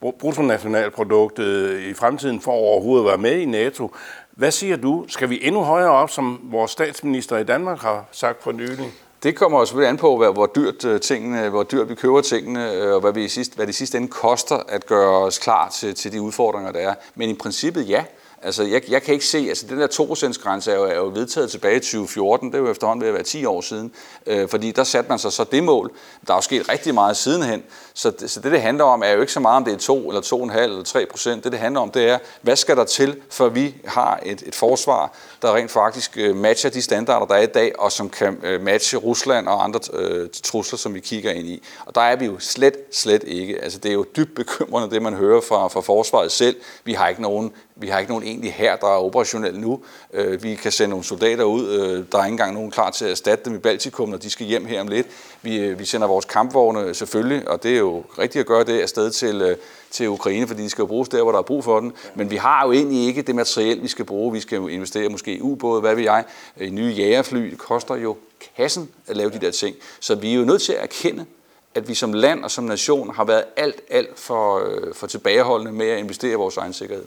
bruttonationalproduktet 0.00 1.80
i 1.80 1.94
fremtiden 1.94 2.40
for 2.40 2.52
overhovedet 2.52 3.04
at 3.04 3.08
være 3.08 3.18
med 3.18 3.40
i 3.40 3.44
NATO. 3.44 3.94
Hvad 4.40 4.50
siger 4.50 4.76
du? 4.76 5.04
Skal 5.08 5.30
vi 5.30 5.38
endnu 5.42 5.62
højere 5.62 5.90
op, 5.90 6.10
som 6.10 6.40
vores 6.42 6.70
statsminister 6.70 7.38
i 7.38 7.44
Danmark 7.44 7.80
har 7.80 8.04
sagt 8.12 8.42
for 8.42 8.52
nylig? 8.52 8.92
Det 9.22 9.36
kommer 9.36 9.58
også 9.58 9.70
selvfølgelig 9.70 9.90
an 9.90 9.96
på, 9.96 10.32
hvor 10.32 10.46
dyrt, 10.46 10.84
øh, 10.84 11.00
tingene, 11.00 11.48
hvor 11.48 11.62
dyrt 11.62 11.88
vi 11.88 11.94
køber 11.94 12.20
tingene, 12.20 12.72
øh, 12.72 12.94
og 12.94 13.00
hvad, 13.00 13.12
vi 13.12 13.28
sidst, 13.28 13.56
hvad 13.56 13.66
det 13.66 13.74
sidste 13.74 13.98
ende 13.98 14.08
koster 14.08 14.56
at 14.68 14.86
gøre 14.86 15.24
os 15.24 15.38
klar 15.38 15.68
til, 15.68 15.94
til 15.94 16.12
de 16.12 16.22
udfordringer, 16.22 16.72
der 16.72 16.80
er. 16.80 16.94
Men 17.14 17.30
i 17.30 17.34
princippet 17.34 17.88
ja. 17.88 18.04
Altså, 18.42 18.62
jeg, 18.62 18.90
jeg 18.90 19.02
kan 19.02 19.14
ikke 19.14 19.26
se, 19.26 19.38
altså 19.38 19.66
den 19.66 19.80
der 19.80 19.86
2%-grænse 19.86 20.72
er 20.72 20.76
jo, 20.76 20.84
er 20.84 20.96
jo 20.96 21.10
vedtaget 21.14 21.50
tilbage 21.50 21.76
i 21.76 21.80
2014, 21.80 22.48
det 22.48 22.54
er 22.54 22.58
jo 22.58 22.70
efterhånden 22.70 23.00
ved 23.00 23.08
at 23.08 23.14
være 23.14 23.22
10 23.22 23.44
år 23.44 23.60
siden, 23.60 23.92
øh, 24.26 24.48
fordi 24.48 24.70
der 24.70 24.84
satte 24.84 25.08
man 25.08 25.18
sig 25.18 25.32
så 25.32 25.44
det 25.44 25.64
mål. 25.64 25.90
Der 26.26 26.32
er 26.32 26.36
jo 26.36 26.42
sket 26.42 26.68
rigtig 26.68 26.94
meget 26.94 27.16
sidenhen, 27.16 27.62
så 28.00 28.10
det, 28.10 28.30
så 28.30 28.40
det, 28.40 28.52
det 28.52 28.60
handler 28.60 28.84
om, 28.84 29.02
er 29.02 29.10
jo 29.10 29.20
ikke 29.20 29.32
så 29.32 29.40
meget, 29.40 29.56
om 29.56 29.64
det 29.64 29.74
er 29.74 29.78
2 29.78 30.08
eller 30.08 30.22
2,5 30.52 30.58
eller 30.58 30.82
3 30.82 31.06
procent. 31.06 31.44
Det, 31.44 31.52
det 31.52 31.60
handler 31.60 31.80
om, 31.80 31.90
det 31.90 32.08
er, 32.08 32.18
hvad 32.42 32.56
skal 32.56 32.76
der 32.76 32.84
til, 32.84 33.16
for 33.30 33.48
vi 33.48 33.74
har 33.84 34.20
et, 34.26 34.42
et 34.46 34.54
forsvar, 34.54 35.12
der 35.42 35.54
rent 35.54 35.70
faktisk 35.70 36.18
øh, 36.18 36.36
matcher 36.36 36.70
de 36.70 36.82
standarder, 36.82 37.26
der 37.26 37.34
er 37.34 37.42
i 37.42 37.46
dag, 37.46 37.72
og 37.78 37.92
som 37.92 38.10
kan 38.10 38.38
øh, 38.42 38.62
matche 38.62 38.98
Rusland 38.98 39.48
og 39.48 39.64
andre 39.64 39.80
øh, 39.92 40.28
trusler, 40.42 40.78
som 40.78 40.94
vi 40.94 41.00
kigger 41.00 41.30
ind 41.30 41.46
i. 41.46 41.62
Og 41.86 41.94
der 41.94 42.00
er 42.00 42.16
vi 42.16 42.24
jo 42.24 42.38
slet, 42.38 42.74
slet 42.92 43.24
ikke. 43.26 43.62
Altså, 43.62 43.78
det 43.78 43.88
er 43.88 43.94
jo 43.94 44.04
dybt 44.16 44.34
bekymrende, 44.34 44.90
det 44.90 45.02
man 45.02 45.14
hører 45.14 45.40
fra, 45.40 45.68
fra 45.68 45.80
forsvaret 45.80 46.32
selv. 46.32 46.56
Vi 46.84 46.92
har 46.92 47.08
ikke 47.08 47.22
nogen 47.22 47.52
vi 47.80 47.88
har 47.88 47.98
ikke 47.98 48.12
nogen 48.12 48.24
egentlig 48.24 48.52
her, 48.52 48.76
der 48.76 48.86
er 48.86 49.04
operationel 49.04 49.58
nu. 49.58 49.80
Øh, 50.12 50.42
vi 50.42 50.54
kan 50.54 50.72
sende 50.72 50.90
nogle 50.90 51.04
soldater 51.04 51.44
ud. 51.44 51.68
Øh, 51.68 52.04
der 52.12 52.18
er 52.18 52.24
ikke 52.24 52.32
engang 52.32 52.54
nogen 52.54 52.70
klar 52.70 52.90
til 52.90 53.04
at 53.04 53.10
erstatte 53.10 53.44
dem 53.44 53.54
i 53.54 53.58
Baltikum, 53.58 54.08
når 54.08 54.16
de 54.16 54.30
skal 54.30 54.46
hjem 54.46 54.66
her 54.66 54.80
om 54.80 54.88
lidt. 54.88 55.06
Vi, 55.42 55.58
øh, 55.58 55.78
vi 55.78 55.84
sender 55.84 56.06
vores 56.06 56.24
kampvogne 56.24 56.94
selvfølgelig, 56.94 57.48
og 57.48 57.62
det 57.62 57.74
er 57.74 57.78
jo 57.78 57.89
rigtigt 57.98 58.40
at 58.40 58.46
gøre 58.46 58.64
det 58.64 58.80
afsted 58.80 59.10
til, 59.10 59.42
øh, 59.42 59.56
til 59.90 60.08
Ukraine, 60.08 60.46
fordi 60.46 60.62
de 60.62 60.70
skal 60.70 60.82
jo 60.82 60.86
bruges 60.86 61.08
der, 61.08 61.22
hvor 61.22 61.32
der 61.32 61.38
er 61.38 61.42
brug 61.42 61.64
for 61.64 61.80
den. 61.80 61.92
Men 62.14 62.30
vi 62.30 62.36
har 62.36 62.66
jo 62.66 62.72
egentlig 62.72 63.06
ikke 63.06 63.22
det 63.22 63.34
materiel, 63.34 63.82
vi 63.82 63.88
skal 63.88 64.04
bruge. 64.04 64.32
Vi 64.32 64.40
skal 64.40 64.56
jo 64.56 64.68
investere 64.68 65.08
måske 65.08 65.34
i 65.34 65.40
ubåde, 65.40 65.80
hvad 65.80 65.94
ved 65.94 66.02
jeg, 66.02 66.24
i 66.60 66.70
nye 66.70 66.92
jægerfly. 66.96 67.50
Det 67.50 67.58
koster 67.58 67.94
jo 67.94 68.16
kassen 68.56 68.90
at 69.06 69.16
lave 69.16 69.30
de 69.30 69.38
der 69.38 69.50
ting. 69.50 69.76
Så 70.00 70.14
vi 70.14 70.30
er 70.30 70.34
jo 70.34 70.44
nødt 70.44 70.62
til 70.62 70.72
at 70.72 70.82
erkende, 70.82 71.26
at 71.74 71.88
vi 71.88 71.94
som 71.94 72.12
land 72.12 72.44
og 72.44 72.50
som 72.50 72.64
nation 72.64 73.14
har 73.14 73.24
været 73.24 73.44
alt, 73.56 73.80
alt 73.90 74.18
for, 74.18 74.58
øh, 74.58 74.94
for 74.94 75.06
tilbageholdende 75.06 75.72
med 75.72 75.86
at 75.86 75.98
investere 75.98 76.32
i 76.32 76.34
vores 76.34 76.56
egen 76.56 76.72
sikkerhed. 76.72 77.04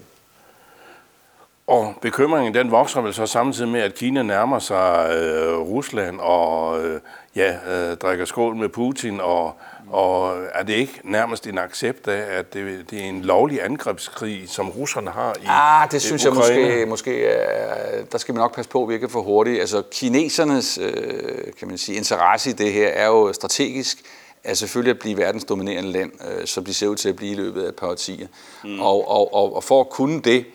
Og 1.68 1.94
bekymringen 2.02 2.54
den 2.54 2.72
vokser 2.72 3.02
vel 3.02 3.14
så 3.14 3.26
samtidig 3.26 3.70
med, 3.70 3.82
at 3.82 3.94
Kina 3.94 4.24
nærmer 4.24 4.60
sig 4.60 5.10
øh, 5.16 5.58
Rusland 5.58 6.20
og 6.20 6.84
øh, 6.86 7.00
ja, 7.36 7.56
øh, 7.68 7.98
drikker 7.98 8.26
skål 8.26 8.56
med 8.56 8.70
Putin, 8.70 9.20
og, 9.22 9.56
og 9.90 10.38
er 10.54 10.64
det 10.64 10.74
ikke 10.74 11.00
nærmest 11.04 11.48
en 11.48 11.58
accept 11.58 12.08
af, 12.08 12.40
at 12.40 12.54
det, 12.54 12.92
det 12.92 13.00
er 13.00 13.04
en 13.04 13.22
lovlig 13.22 13.64
angrebskrig, 13.66 14.50
som 14.50 14.70
russerne 14.70 15.12
har 15.12 15.36
i 15.42 15.46
Ah, 15.48 15.92
det 15.92 16.02
synes 16.02 16.26
Ukraine? 16.26 16.60
jeg 16.62 16.70
måske, 16.70 16.86
måske 16.86 17.26
er, 17.26 18.06
der 18.12 18.18
skal 18.18 18.36
vi 18.36 18.40
nok 18.40 18.56
passe 18.56 18.72
på, 18.72 18.84
at 18.84 18.90
vi 18.90 18.94
ikke 18.94 19.06
er 19.06 19.10
for 19.10 19.22
hurtigt. 19.22 19.60
Altså 19.60 19.84
kinesernes 19.92 20.78
øh, 20.78 21.54
kan 21.60 21.68
man 21.68 21.78
sige, 21.78 21.98
interesse 21.98 22.50
i 22.50 22.54
det 22.54 22.72
her 22.74 22.88
er 22.88 23.08
jo 23.08 23.34
strategisk, 23.34 23.98
er 24.44 24.54
selvfølgelig 24.54 24.92
at 24.92 25.00
blive 25.00 25.18
verdens 25.18 25.44
dominerende 25.44 25.92
land, 25.92 26.12
øh, 26.32 26.46
som 26.48 26.66
de 26.66 26.74
ser 26.74 26.88
ud 26.88 26.96
til 26.96 27.10
at 27.10 27.16
blive 27.16 27.32
i 27.32 27.36
løbet 27.36 27.64
af 27.64 27.68
et 27.70 27.76
par 27.76 27.88
årtier. 27.88 28.28
Mm. 28.64 28.80
Og, 28.80 29.08
og, 29.12 29.34
og, 29.34 29.56
og 29.56 29.64
for 29.64 29.82
at 29.82 29.90
kunne 29.90 30.22
det, 30.22 30.46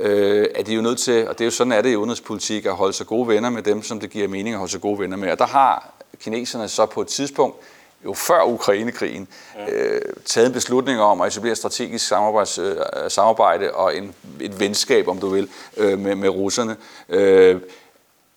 øh, 0.00 0.46
er 0.54 0.62
de 0.62 0.74
jo 0.74 0.82
nødt 0.82 0.98
til, 0.98 1.28
og 1.28 1.38
det 1.38 1.40
er 1.40 1.46
jo 1.46 1.50
sådan, 1.50 1.72
er 1.72 1.82
det 1.82 1.90
i 1.90 1.96
udenrigspolitik, 1.96 2.66
at 2.66 2.72
holde 2.72 2.92
sig 2.92 3.06
gode 3.06 3.28
venner 3.28 3.50
med 3.50 3.62
dem, 3.62 3.82
som 3.82 4.00
det 4.00 4.10
giver 4.10 4.28
mening 4.28 4.54
at 4.54 4.58
holde 4.58 4.72
sig 4.72 4.80
gode 4.80 4.98
venner 4.98 5.16
med. 5.16 5.30
Og 5.30 5.38
der 5.38 5.46
har 5.46 5.92
kineserne 6.20 6.68
så 6.68 6.86
på 6.86 7.00
et 7.00 7.08
tidspunkt, 7.08 7.56
jo 8.04 8.14
før 8.14 8.42
Ukrainekrigen, 8.44 9.28
øh, 9.68 10.00
taget 10.24 10.46
en 10.46 10.52
beslutning 10.52 11.00
om 11.00 11.20
at 11.20 11.28
etablere 11.28 11.54
strategisk 11.54 12.06
samarbejde, 12.06 12.50
øh, 12.60 13.10
samarbejde 13.10 13.74
og 13.74 13.96
en, 13.96 14.14
et 14.40 14.60
venskab, 14.60 15.08
om 15.08 15.18
du 15.18 15.28
vil, 15.28 15.48
øh, 15.76 15.98
med, 15.98 16.14
med 16.14 16.28
russerne. 16.28 16.76
Øh, 17.08 17.60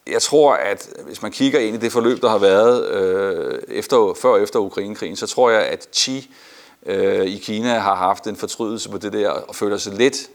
jeg 0.07 0.21
tror, 0.21 0.53
at 0.53 0.89
hvis 1.05 1.21
man 1.21 1.31
kigger 1.31 1.59
ind 1.59 1.75
i 1.75 1.79
det 1.79 1.91
forløb, 1.91 2.21
der 2.21 2.29
har 2.29 2.37
været 2.37 2.87
øh, 2.91 3.61
efter, 3.67 4.13
før 4.21 4.29
og 4.29 4.41
efter 4.41 4.59
Ukrainekrigen, 4.59 5.15
så 5.15 5.27
tror 5.27 5.49
jeg, 5.49 5.61
at 5.61 5.87
Xi 5.95 6.33
øh, 6.85 7.25
i 7.25 7.37
Kina 7.37 7.79
har 7.79 7.95
haft 7.95 8.27
en 8.27 8.35
fortrydelse 8.35 8.89
på 8.89 8.97
det 8.97 9.13
der, 9.13 9.29
og 9.29 9.55
føler 9.55 9.77
sig 9.77 9.93
lidt 9.93 10.29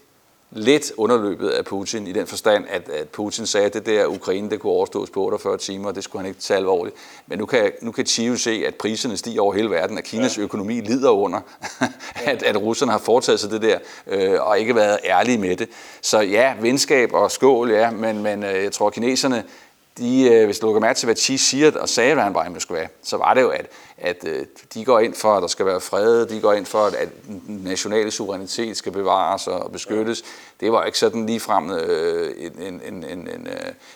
lidt 0.51 0.91
underløbet 0.97 1.49
af 1.49 1.65
Putin 1.65 2.07
i 2.07 2.11
den 2.11 2.27
forstand, 2.27 2.65
at, 2.69 2.89
at 2.89 3.09
Putin 3.09 3.45
sagde, 3.45 3.65
at 3.65 3.73
det 3.73 3.85
der 3.85 4.05
Ukraine, 4.05 4.49
det 4.49 4.59
kunne 4.59 4.71
overstås 4.71 5.09
på 5.09 5.25
48 5.25 5.57
timer, 5.57 5.87
og 5.87 5.95
det 5.95 6.03
skulle 6.03 6.19
han 6.21 6.29
ikke 6.29 6.41
tage 6.41 6.57
alvorligt. 6.57 6.95
Men 7.27 7.39
nu 7.39 7.45
kan, 7.45 7.71
nu 7.81 7.91
kan 7.91 8.05
Chio 8.05 8.35
se, 8.35 8.63
at 8.67 8.75
priserne 8.75 9.17
stiger 9.17 9.41
over 9.41 9.53
hele 9.53 9.69
verden, 9.69 9.97
at 9.97 10.03
Kinas 10.03 10.37
ja. 10.37 10.43
økonomi 10.43 10.81
lider 10.81 11.09
under, 11.09 11.39
at, 12.31 12.43
at 12.43 12.61
russerne 12.61 12.91
har 12.91 12.99
foretaget 12.99 13.39
sig 13.39 13.51
det 13.51 13.61
der, 13.61 13.77
øh, 14.07 14.41
og 14.41 14.59
ikke 14.59 14.75
været 14.75 14.99
ærlige 15.03 15.37
med 15.37 15.55
det. 15.55 15.69
Så 16.01 16.19
ja, 16.19 16.53
venskab 16.61 17.13
og 17.13 17.31
skål, 17.31 17.71
ja, 17.71 17.91
men, 17.91 18.23
men 18.23 18.43
øh, 18.43 18.63
jeg 18.63 18.71
tror, 18.71 18.87
at 18.87 18.93
kineserne 18.93 19.43
de, 19.97 20.29
øh, 20.31 20.45
hvis 20.45 20.59
du 20.59 20.65
lukker 20.65 20.81
mærke 20.81 20.97
til, 20.97 21.05
hvad 21.07 21.15
Xi 21.15 21.37
siger 21.37 21.79
og 21.79 21.89
sagde, 21.89 22.13
hvad 22.13 22.23
han 22.23 22.33
var 22.33 22.45
i 22.45 22.49
Moskva, 22.49 22.87
så 23.03 23.17
var 23.17 23.33
det 23.33 23.41
jo, 23.41 23.49
at, 23.49 23.65
at 23.97 24.23
øh, 24.27 24.45
de 24.73 24.85
går 24.85 24.99
ind 24.99 25.13
for, 25.13 25.33
at 25.33 25.41
der 25.41 25.47
skal 25.47 25.65
være 25.65 25.81
fred, 25.81 26.25
de 26.25 26.41
går 26.41 26.53
ind 26.53 26.65
for, 26.65 26.85
at 26.85 27.09
nationale 27.47 28.11
suverænitet 28.11 28.77
skal 28.77 28.91
bevares 28.91 29.47
og 29.47 29.71
beskyttes. 29.71 30.23
Det 30.59 30.71
var 30.71 30.83
ikke 30.83 30.97
sådan 30.97 31.25
ligefrem 31.25 31.71
øh, 31.71 32.31
en, 32.39 32.63
en, 32.63 33.03
en, 33.03 33.03
en, 33.03 33.47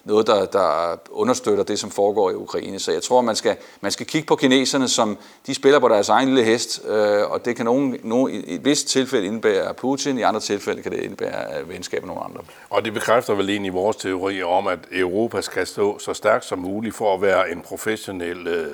noget, 0.04 0.28
der, 0.28 0.46
der 0.46 1.00
understøtter 1.12 1.64
det, 1.64 1.80
som 1.80 1.92
foregår 1.92 2.32
i 2.32 2.34
Ukraine. 2.34 2.80
Så 2.80 2.92
jeg 2.92 3.04
tror, 3.04 3.22
man 3.22 3.36
skal, 3.36 3.56
man 3.82 3.92
skal 3.92 4.06
kigge 4.06 4.28
på 4.28 4.36
kineserne, 4.36 4.88
som 4.88 5.18
de 5.48 5.54
spiller 5.54 5.80
på 5.80 5.88
deres 5.88 6.10
egen 6.10 6.28
lille 6.28 6.44
hest, 6.44 6.86
og 7.30 7.46
det 7.46 7.56
kan 7.56 7.66
nogen, 7.66 7.98
nogen, 8.04 8.34
i 8.34 8.56
et 8.56 8.66
vist 8.66 8.88
tilfælde 8.88 9.28
indebære 9.28 9.74
Putin, 9.74 10.18
i 10.18 10.22
andre 10.22 10.40
tilfælde 10.40 10.82
kan 10.82 10.92
det 10.92 11.00
indebære 11.00 11.68
venskab 11.68 12.02
med 12.02 12.08
nogle 12.08 12.24
andre. 12.24 12.42
Og 12.70 12.86
det 12.86 12.94
bekræfter 12.94 13.34
vel 13.34 13.50
egentlig 13.50 13.74
vores 13.74 13.98
teori 13.98 14.44
om, 14.44 14.68
at 14.68 14.80
Europa 14.92 15.42
skal 15.42 15.68
stå 15.68 16.00
så 16.00 16.14
stærkt 16.14 16.46
som 16.46 16.60
muligt 16.60 16.96
for 16.96 17.14
at 17.14 17.22
være 17.22 17.52
en 17.52 17.62
professionel 17.62 18.48
øh, 18.48 18.68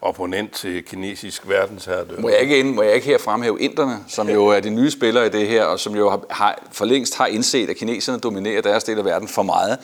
opponent 0.00 0.52
til 0.52 0.84
kinesisk 0.84 1.48
verdensherredømme. 1.48 2.22
Må 2.22 2.28
jeg 2.28 2.40
ikke, 2.40 2.58
ind, 2.58 2.74
må 2.74 2.82
jeg 2.82 2.94
ikke 2.94 3.06
her 3.06 3.18
fremhæve 3.18 3.60
inderne, 3.60 4.04
som 4.08 4.28
jo 4.28 4.46
er 4.46 4.60
de 4.60 4.70
nye 4.70 4.90
spillere 4.90 5.26
i 5.26 5.30
det 5.30 5.46
her, 5.46 5.64
og 5.64 5.80
som 5.80 5.96
jo 5.96 6.10
har, 6.10 6.20
har, 6.30 6.62
for 6.72 6.84
længst 6.84 7.16
har 7.16 7.26
indset, 7.34 7.70
at 7.70 7.76
kineserne 7.76 8.18
dominerer 8.18 8.62
deres 8.62 8.84
del 8.84 8.98
af 8.98 9.04
verden 9.04 9.28
for 9.28 9.42
meget. 9.42 9.78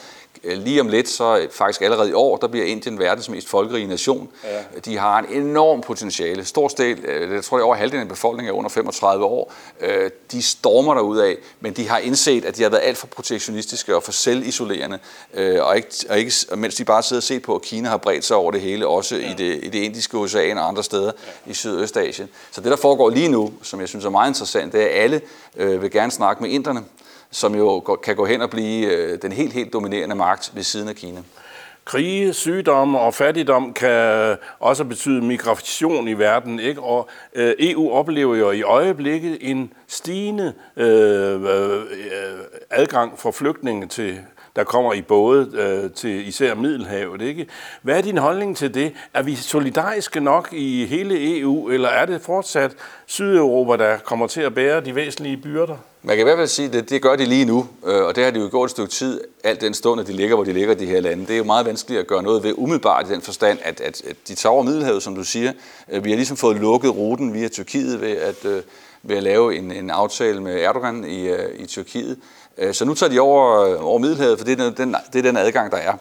Øh, 0.45 0.59
lige 0.59 0.81
om 0.81 0.89
lidt, 0.89 1.09
så 1.09 1.49
faktisk 1.51 1.83
allerede 1.83 2.11
i 2.11 2.13
år, 2.13 2.37
der 2.37 2.49
bliver 2.49 2.67
Indien 2.67 2.99
verdens 2.99 3.29
mest 3.29 3.49
folkerige 3.49 3.87
nation. 3.87 4.29
Ja. 4.45 4.81
De 4.85 4.97
har 4.97 5.19
en 5.19 5.43
enorm 5.43 5.81
potentiale. 5.81 6.45
Stor 6.45 6.69
del, 6.69 6.99
øh, 6.99 7.35
jeg 7.35 7.45
tror 7.45 7.57
det 7.57 7.63
er 7.63 7.67
over 7.67 7.77
halvdelen 7.77 8.03
af 8.03 8.09
befolkningen 8.09 8.55
er 8.55 8.59
under 8.59 8.71
35 8.71 9.25
år. 9.25 9.53
Øh, 9.81 10.11
de 10.33 10.43
stormer 10.43 10.95
der 10.95 11.01
ud 11.01 11.19
af, 11.19 11.37
men 11.61 11.73
de 11.73 11.89
har 11.89 11.99
indset, 11.99 12.45
at 12.45 12.57
de 12.57 12.63
har 12.63 12.71
været 12.71 12.83
alt 12.83 12.99
for 12.99 13.07
protektionistiske 13.07 13.97
og 13.97 14.03
for 14.03 14.13
selvisolerende, 14.13 14.99
og 15.61 15.77
ikke, 15.77 15.89
og 16.09 16.19
ikke, 16.19 16.33
mens 16.57 16.75
de 16.75 16.85
bare 16.85 17.03
sidder 17.03 17.21
og 17.21 17.25
ser 17.25 17.41
på, 17.41 17.55
at 17.55 17.63
Kina 17.63 17.89
har 17.89 17.97
bredt 17.97 18.25
sig 18.25 18.37
over 18.37 18.51
det 18.51 18.61
hele, 18.61 18.87
også 18.87 19.17
ja. 19.17 19.31
i, 19.31 19.35
det, 19.35 19.61
i 19.63 19.69
det 19.69 19.79
indiske 19.79 20.19
ocean 20.19 20.59
og 20.59 20.69
andre 20.69 20.85
steder 20.85 21.13
ja. 21.47 21.51
i 21.51 21.55
Sydøstasien. 21.55 22.29
Så 22.51 22.61
det, 22.61 22.71
der 22.71 22.77
foregår 22.77 23.11
lige 23.11 23.29
nu, 23.29 23.53
som 23.63 23.81
jeg 23.81 23.89
synes 23.89 24.05
er 24.05 24.11
meget 24.11 24.31
interessant, 24.31 24.73
det 24.73 24.83
er, 24.83 24.87
at 24.87 25.03
alle 25.03 25.21
øh, 25.57 25.83
vil 25.83 25.91
gerne 25.91 26.13
snakke 26.13 26.43
med 26.43 26.51
inderne 26.51 26.85
som 27.31 27.55
jo 27.55 27.81
kan 27.81 28.17
gå 28.17 28.27
hen 28.27 28.43
og 28.43 28.51
blive 28.51 28.87
øh, 28.87 29.19
den 29.23 29.33
helt, 29.33 29.53
helt 29.53 29.73
dominerende 29.73 30.15
magt 30.15 30.51
ved 30.55 30.63
siden 30.63 30.89
af 30.89 30.95
Kina. 30.95 31.23
Krige, 31.85 32.33
sygdomme 32.33 32.99
og 32.99 33.15
fattigdom 33.15 33.73
kan 33.73 34.37
også 34.59 34.85
betyde 34.85 35.23
migration 35.23 36.09
i 36.09 36.13
verden, 36.13 36.61
ikke? 36.61 36.81
Og 36.81 37.09
øh, 37.35 37.55
EU 37.59 37.93
oplever 37.93 38.37
jo 38.37 38.51
i 38.51 38.63
øjeblikket 38.63 39.39
en 39.41 39.73
stigende 39.89 40.55
øh, 40.77 41.43
øh, 41.43 41.81
adgang 42.71 43.19
for 43.19 43.31
flygtninge 43.31 43.87
til 43.87 44.21
der 44.57 44.65
kommer 44.65 44.93
i 44.93 45.03
både 45.03 45.51
øh, 45.55 45.91
til 45.91 46.29
især 46.29 46.55
Middelhavet. 46.55 47.23
Ikke? 47.23 47.47
Hvad 47.83 47.99
er 47.99 48.03
din 48.03 48.19
holdning 48.19 48.57
til 48.57 48.75
det? 48.75 48.93
Er 49.15 49.23
vi 49.23 49.35
solidariske 49.35 50.21
nok 50.21 50.49
i 50.53 50.87
hele 50.87 51.39
EU, 51.39 51.69
eller 51.69 51.89
er 51.89 52.07
det 52.07 52.21
fortsat 52.21 52.77
Sydeuropa, 53.07 53.77
der 53.77 53.99
kommer 53.99 54.27
til 54.27 54.41
at 54.41 54.55
bære 54.55 54.81
de 54.81 54.95
væsentlige 54.95 55.37
byrder? 55.37 55.77
Man 56.03 56.17
kan 56.17 56.23
i 56.23 56.25
hvert 56.25 56.37
fald 56.37 56.49
sige, 56.49 56.67
at 56.67 56.73
det, 56.73 56.91
det 56.91 57.03
gør 57.03 57.17
de 57.17 57.25
lige 57.25 57.45
nu, 57.45 57.67
øh, 57.87 58.05
og 58.05 58.17
det 58.17 58.25
har 58.25 58.31
de 58.31 58.41
jo 58.41 58.49
gjort 58.51 58.67
et 58.67 58.71
stykke 58.71 58.91
tid, 58.91 59.21
alt 59.45 59.61
den 59.61 59.75
stund, 59.75 60.01
at 60.01 60.07
de 60.07 60.13
ligger, 60.13 60.35
hvor 60.35 60.45
de 60.45 60.53
ligger, 60.53 60.75
de 60.75 60.87
her 60.87 61.01
lande. 61.01 61.27
Det 61.27 61.33
er 61.33 61.39
jo 61.39 61.45
meget 61.45 61.67
vanskeligt 61.67 62.01
at 62.01 62.07
gøre 62.07 62.23
noget 62.23 62.43
ved 62.43 62.55
umiddelbart 62.57 63.09
i 63.09 63.13
den 63.13 63.23
forstand, 63.23 63.59
at, 63.63 63.81
at, 63.81 64.03
at 64.05 64.17
de 64.29 64.35
tager 64.35 64.53
over 64.53 64.63
Middelhavet, 64.63 65.03
som 65.03 65.15
du 65.15 65.25
siger. 65.25 65.53
Øh, 65.91 66.05
vi 66.05 66.11
har 66.11 66.17
ligesom 66.17 66.37
fået 66.37 66.57
lukket 66.57 66.97
ruten 66.97 67.35
via 67.35 67.49
Tyrkiet 67.49 68.01
ved 68.01 68.11
at, 68.11 68.45
øh, 68.45 68.63
ved 69.03 69.17
at 69.17 69.23
lave 69.23 69.57
en, 69.57 69.73
en 69.73 69.91
aftale 69.91 70.43
med 70.43 70.61
Erdogan 70.61 71.05
i, 71.05 71.31
i 71.63 71.67
Tyrkiet. 71.67 72.19
Så 72.73 72.85
nu 72.85 72.95
tager 72.95 73.11
de 73.11 73.21
over, 73.21 73.77
over 73.77 73.99
Middelhavet, 73.99 74.39
for 74.39 74.45
det 74.45 74.61
er 74.61 74.71
den, 74.71 74.97
det 75.13 75.19
er 75.19 75.23
den 75.23 75.37
adgang, 75.37 75.73
der 75.73 75.77
er. 75.77 75.95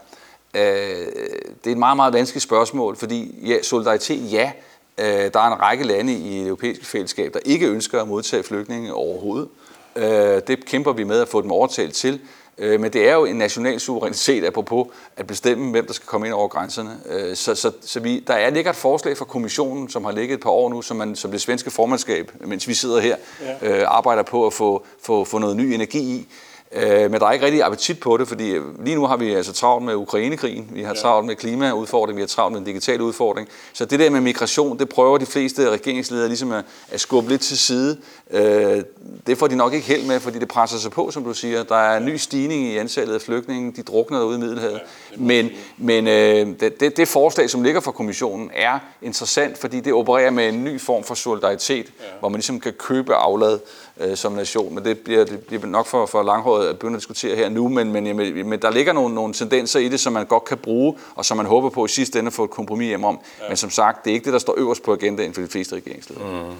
Det 1.64 1.68
er 1.68 1.72
et 1.72 1.78
meget, 1.78 1.96
meget 1.96 2.14
vanskeligt 2.14 2.44
spørgsmål, 2.44 2.96
fordi 2.96 3.36
ja, 3.48 3.62
solidaritet, 3.62 4.32
ja, 4.32 4.52
der 4.98 5.40
er 5.40 5.54
en 5.54 5.62
række 5.62 5.84
lande 5.84 6.14
i 6.14 6.40
det 6.40 6.48
europæiske 6.48 6.86
fællesskab, 6.86 7.34
der 7.34 7.40
ikke 7.46 7.68
ønsker 7.68 8.02
at 8.02 8.08
modtage 8.08 8.44
flygtninge 8.44 8.94
overhovedet. 8.94 9.48
Øh, 9.96 10.42
det 10.48 10.66
kæmper 10.66 10.94
vi 10.94 11.04
med 11.04 11.22
at 11.22 11.28
få 11.28 11.42
dem 11.42 11.52
overtalt 11.52 11.94
til. 11.94 12.22
Øh, 12.58 12.80
men 12.80 12.94
det 12.94 13.10
er 13.10 13.14
jo 13.14 13.26
en 13.26 13.36
national 13.36 13.80
suverænitet, 13.80 14.46
apropos 14.46 14.88
at 15.18 15.28
bestemme, 15.28 15.72
hvem 15.72 15.86
der 15.86 15.94
skal 15.94 16.08
komme 16.08 16.28
ind 16.28 16.34
over 16.34 16.48
grænserne. 16.48 17.00
Øh, 17.10 17.36
så, 17.36 17.56
så, 17.56 17.72
så 17.82 18.00
vi, 18.00 18.20
der 18.20 18.34
er 18.34 18.50
ligger 18.50 18.72
et 18.72 18.78
forslag 18.78 19.18
fra 19.18 19.26
kommissionen, 19.26 19.90
som 19.90 20.06
har 20.06 20.12
ligget 20.12 20.34
et 20.36 20.42
par 20.42 20.50
år 20.50 20.70
nu, 20.70 20.82
som, 20.82 20.98
man, 20.98 21.16
som 21.16 21.32
det 21.32 21.42
svenske 21.42 21.72
formandskab, 21.72 22.32
mens 22.40 22.68
vi 22.68 22.74
sidder 22.74 23.00
her, 23.00 23.16
ja. 23.62 23.86
arbejder 23.86 24.24
på 24.24 24.46
at 24.46 24.54
få, 24.54 24.86
få, 25.02 25.24
få 25.24 25.38
noget 25.38 25.56
ny 25.56 25.64
energi 25.64 26.00
i. 26.00 26.28
Øh, 26.76 27.12
men 27.12 27.20
der 27.20 27.28
er 27.28 27.32
ikke 27.32 27.46
rigtig 27.46 27.64
appetit 27.64 28.00
på 28.00 28.18
det, 28.18 28.28
fordi 28.28 28.50
øh, 28.50 28.86
lige 28.86 28.96
nu 28.96 29.06
har 29.06 29.18
vi 29.18 29.34
altså 29.34 29.54
travlt 29.54 29.86
med 29.86 29.96
Ukrainekrigen, 29.96 30.70
vi 30.74 30.84
har 30.84 30.94
travlt 30.94 31.28
med 31.28 31.36
klimaudfordringen, 31.36 32.18
vi 32.18 32.22
har 32.22 32.28
travlt 32.28 32.52
med 32.52 32.60
en 32.60 32.66
digital 32.66 33.02
udfordring. 33.02 33.48
Så 33.74 33.86
det 33.86 34.00
der 34.00 34.10
med 34.10 34.22
migration, 34.22 34.80
det 34.80 34.90
prøver 34.90 35.18
de 35.18 35.26
fleste 35.26 35.70
regeringsledere 35.70 36.28
ligesom 36.28 36.52
at, 36.52 36.66
at 36.92 37.02
skubbe 37.02 37.30
lidt 37.30 37.42
til 37.42 37.58
side. 37.58 37.98
Øh, 38.32 38.84
det 39.28 39.38
får 39.38 39.48
de 39.48 39.56
nok 39.56 39.74
ikke 39.74 39.88
held 39.88 40.08
med, 40.08 40.20
fordi 40.20 40.40
det 40.40 40.48
presser 40.48 40.78
sig 40.78 40.92
på, 40.92 41.12
som 41.12 41.24
du 41.24 41.34
siger. 41.34 41.64
Der 41.64 41.76
er 41.76 41.98
en 41.98 42.06
ny 42.06 42.16
stigning 42.16 42.64
i 42.64 42.78
antallet 42.78 43.14
af 43.14 43.22
flygtninge, 43.22 43.72
de 43.72 43.82
drukner 43.82 44.20
derude 44.20 44.38
i 44.38 44.40
Middelhavet. 44.40 44.82
Men, 45.18 45.50
men 45.78 46.06
det, 46.06 46.80
det, 46.80 46.98
det 46.98 47.08
forslag, 47.08 47.50
som 47.50 47.64
ligger 47.64 47.82
fra 47.82 47.92
kommissionen, 47.92 48.52
er 48.56 48.80
interessant, 49.02 49.58
fordi 49.58 49.80
det 49.80 49.94
opererer 49.94 50.32
med 50.32 50.50
en 50.50 50.64
ny 50.64 50.82
form 50.82 51.04
for 51.04 51.16
solidaritet, 51.16 51.92
hvor 52.20 52.30
man 52.30 52.38
ligesom 52.38 52.60
kan 52.60 52.74
købe 52.74 53.16
aflad 53.16 53.60
øh, 54.00 54.18
som 54.18 54.32
nation. 54.32 54.76
Men 54.76 54.86
det 54.86 55.00
bliver, 55.00 55.26
det 55.26 55.46
bliver 55.48 55.66
nok 55.66 55.86
for, 55.86 56.06
for 56.06 56.24
langhåret 56.24 56.68
at 56.68 56.80
begynde 56.80 56.96
at 56.96 57.00
diskutere 57.00 57.36
her 57.36 57.50
nu, 57.50 57.68
men, 57.68 57.92
men, 57.92 58.06
men 58.50 58.62
der 58.62 58.72
ligger 58.72 58.94
nogle, 58.94 59.16
nogle 59.16 59.34
tendenser 59.34 59.80
i 59.80 59.90
det, 59.90 60.00
som 60.00 60.14
man 60.14 60.26
godt 60.26 60.46
kan 60.46 60.58
bruge, 60.58 60.96
og 61.16 61.26
som 61.26 61.38
man 61.38 61.46
håber 61.46 61.70
på 61.70 61.86
i 61.86 61.90
sidste 61.90 62.20
ende 62.20 62.28
at 62.28 62.34
få 62.34 62.44
et 62.44 62.50
kompromis 62.50 62.88
hjem 62.88 63.04
om. 63.04 63.20
Ja. 63.42 63.48
Men 63.48 63.58
som 63.58 63.70
sagt, 63.70 64.06
det 64.06 64.12
er 64.12 64.14
ikke 64.14 64.26
det, 64.26 64.34
der 64.34 64.40
står 64.40 64.56
øverst 64.58 64.84
på 64.84 64.94
agendaen 64.94 65.34
for 65.34 65.42
de 65.42 65.48
fleste 65.48 65.76
regeringsledere. 65.76 66.44
Mm. 66.50 66.56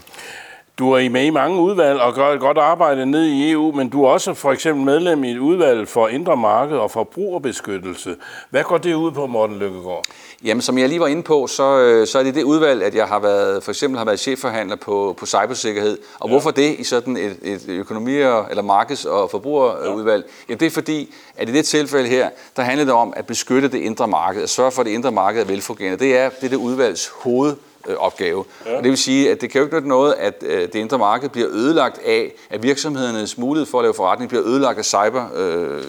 Du 0.80 0.92
er 0.92 1.10
med 1.10 1.26
i 1.26 1.30
mange 1.30 1.62
udvalg 1.62 2.00
og 2.00 2.14
gør 2.14 2.34
et 2.34 2.40
godt 2.40 2.58
arbejde 2.58 3.06
ned 3.06 3.26
i 3.26 3.52
EU, 3.52 3.72
men 3.72 3.90
du 3.90 4.04
er 4.04 4.10
også 4.10 4.34
for 4.34 4.52
eksempel 4.52 4.86
medlem 4.86 5.24
i 5.24 5.32
et 5.32 5.38
udvalg 5.38 5.88
for 5.88 6.08
indre 6.08 6.38
marked 6.38 6.78
og 6.78 6.92
forbrugerbeskyttelse. 6.92 8.16
Hvad 8.50 8.64
går 8.64 8.78
det 8.78 8.94
ud 8.94 9.12
på, 9.12 9.28
Morten 9.28 9.60
Lykkegaard? 9.60 10.06
Jamen, 10.44 10.62
som 10.62 10.78
jeg 10.78 10.90
lige 10.90 11.00
var 11.00 11.08
inde 11.08 11.24
på, 11.24 11.48
så, 11.48 11.80
øh, 11.80 12.08
så 12.08 12.20
er 12.20 12.24
det 12.24 12.36
det 12.36 12.44
udvalg, 12.44 12.84
at 12.84 12.96
jeg 12.96 13.06
har 13.06 13.20
været, 13.20 13.64
for 13.64 13.72
eksempel 13.72 13.98
har 13.98 14.06
været 14.06 14.20
chefforhandler 14.20 14.76
på, 14.76 15.16
på 15.20 15.26
cybersikkerhed. 15.26 15.98
Og 16.20 16.30
ja. 16.30 16.34
hvorfor 16.34 16.52
det 16.52 16.76
i 16.80 16.84
sådan 16.84 17.18
et, 17.18 17.38
et 17.42 17.66
økonomi- 17.68 18.50
eller 18.50 18.62
markeds- 18.62 19.06
og 19.06 19.32
forbrugerudvalg? 19.32 20.24
Ja. 20.28 20.32
Jamen, 20.50 20.60
det 20.60 20.66
er 20.66 20.72
fordi, 20.72 21.14
at 21.38 21.50
i 21.50 21.54
det 21.54 21.66
tilfælde 21.66 22.10
her, 22.10 22.30
der 22.56 22.64
handler 22.64 22.86
det 22.86 22.94
om 22.94 23.14
at 23.16 23.26
beskytte 23.26 23.68
det 23.68 23.78
indre 23.78 24.08
marked, 24.08 24.44
at 24.44 24.50
sørge 24.50 24.72
for, 24.72 24.82
at 24.82 24.86
det 24.86 24.92
indre 24.92 25.12
marked 25.12 25.42
er 25.42 25.46
velfungerende. 25.46 26.00
Det 26.00 26.18
er 26.18 26.30
det, 26.30 26.44
er 26.44 26.50
det 26.50 26.58
udvalgs 26.58 27.08
hoved 27.08 27.56
øh, 27.90 27.96
opgave. 27.98 28.46
Ja. 28.66 28.78
Og 28.78 28.84
det 28.84 28.90
vil 28.90 28.98
sige, 28.98 29.32
at 29.32 29.42
det 29.42 29.50
kan 29.50 29.60
jo 29.60 29.66
ikke 29.66 29.76
nytte 29.76 29.90
noget, 29.90 30.14
at 30.14 30.44
øh, 30.46 30.62
det 30.62 30.76
indre 30.76 30.98
marked 30.98 31.30
bliver 31.30 31.48
ødelagt 31.52 32.00
af, 32.06 32.34
at 32.50 32.64
virksomhedernes 32.64 33.38
mulighed 33.38 33.66
for 33.66 33.80
at 33.80 33.84
lave 33.84 33.94
forretning 33.94 34.30
bliver 34.30 34.46
ødelagt 34.46 34.78
af 34.78 34.86
cyber 34.86 35.26
øh, 35.36 35.84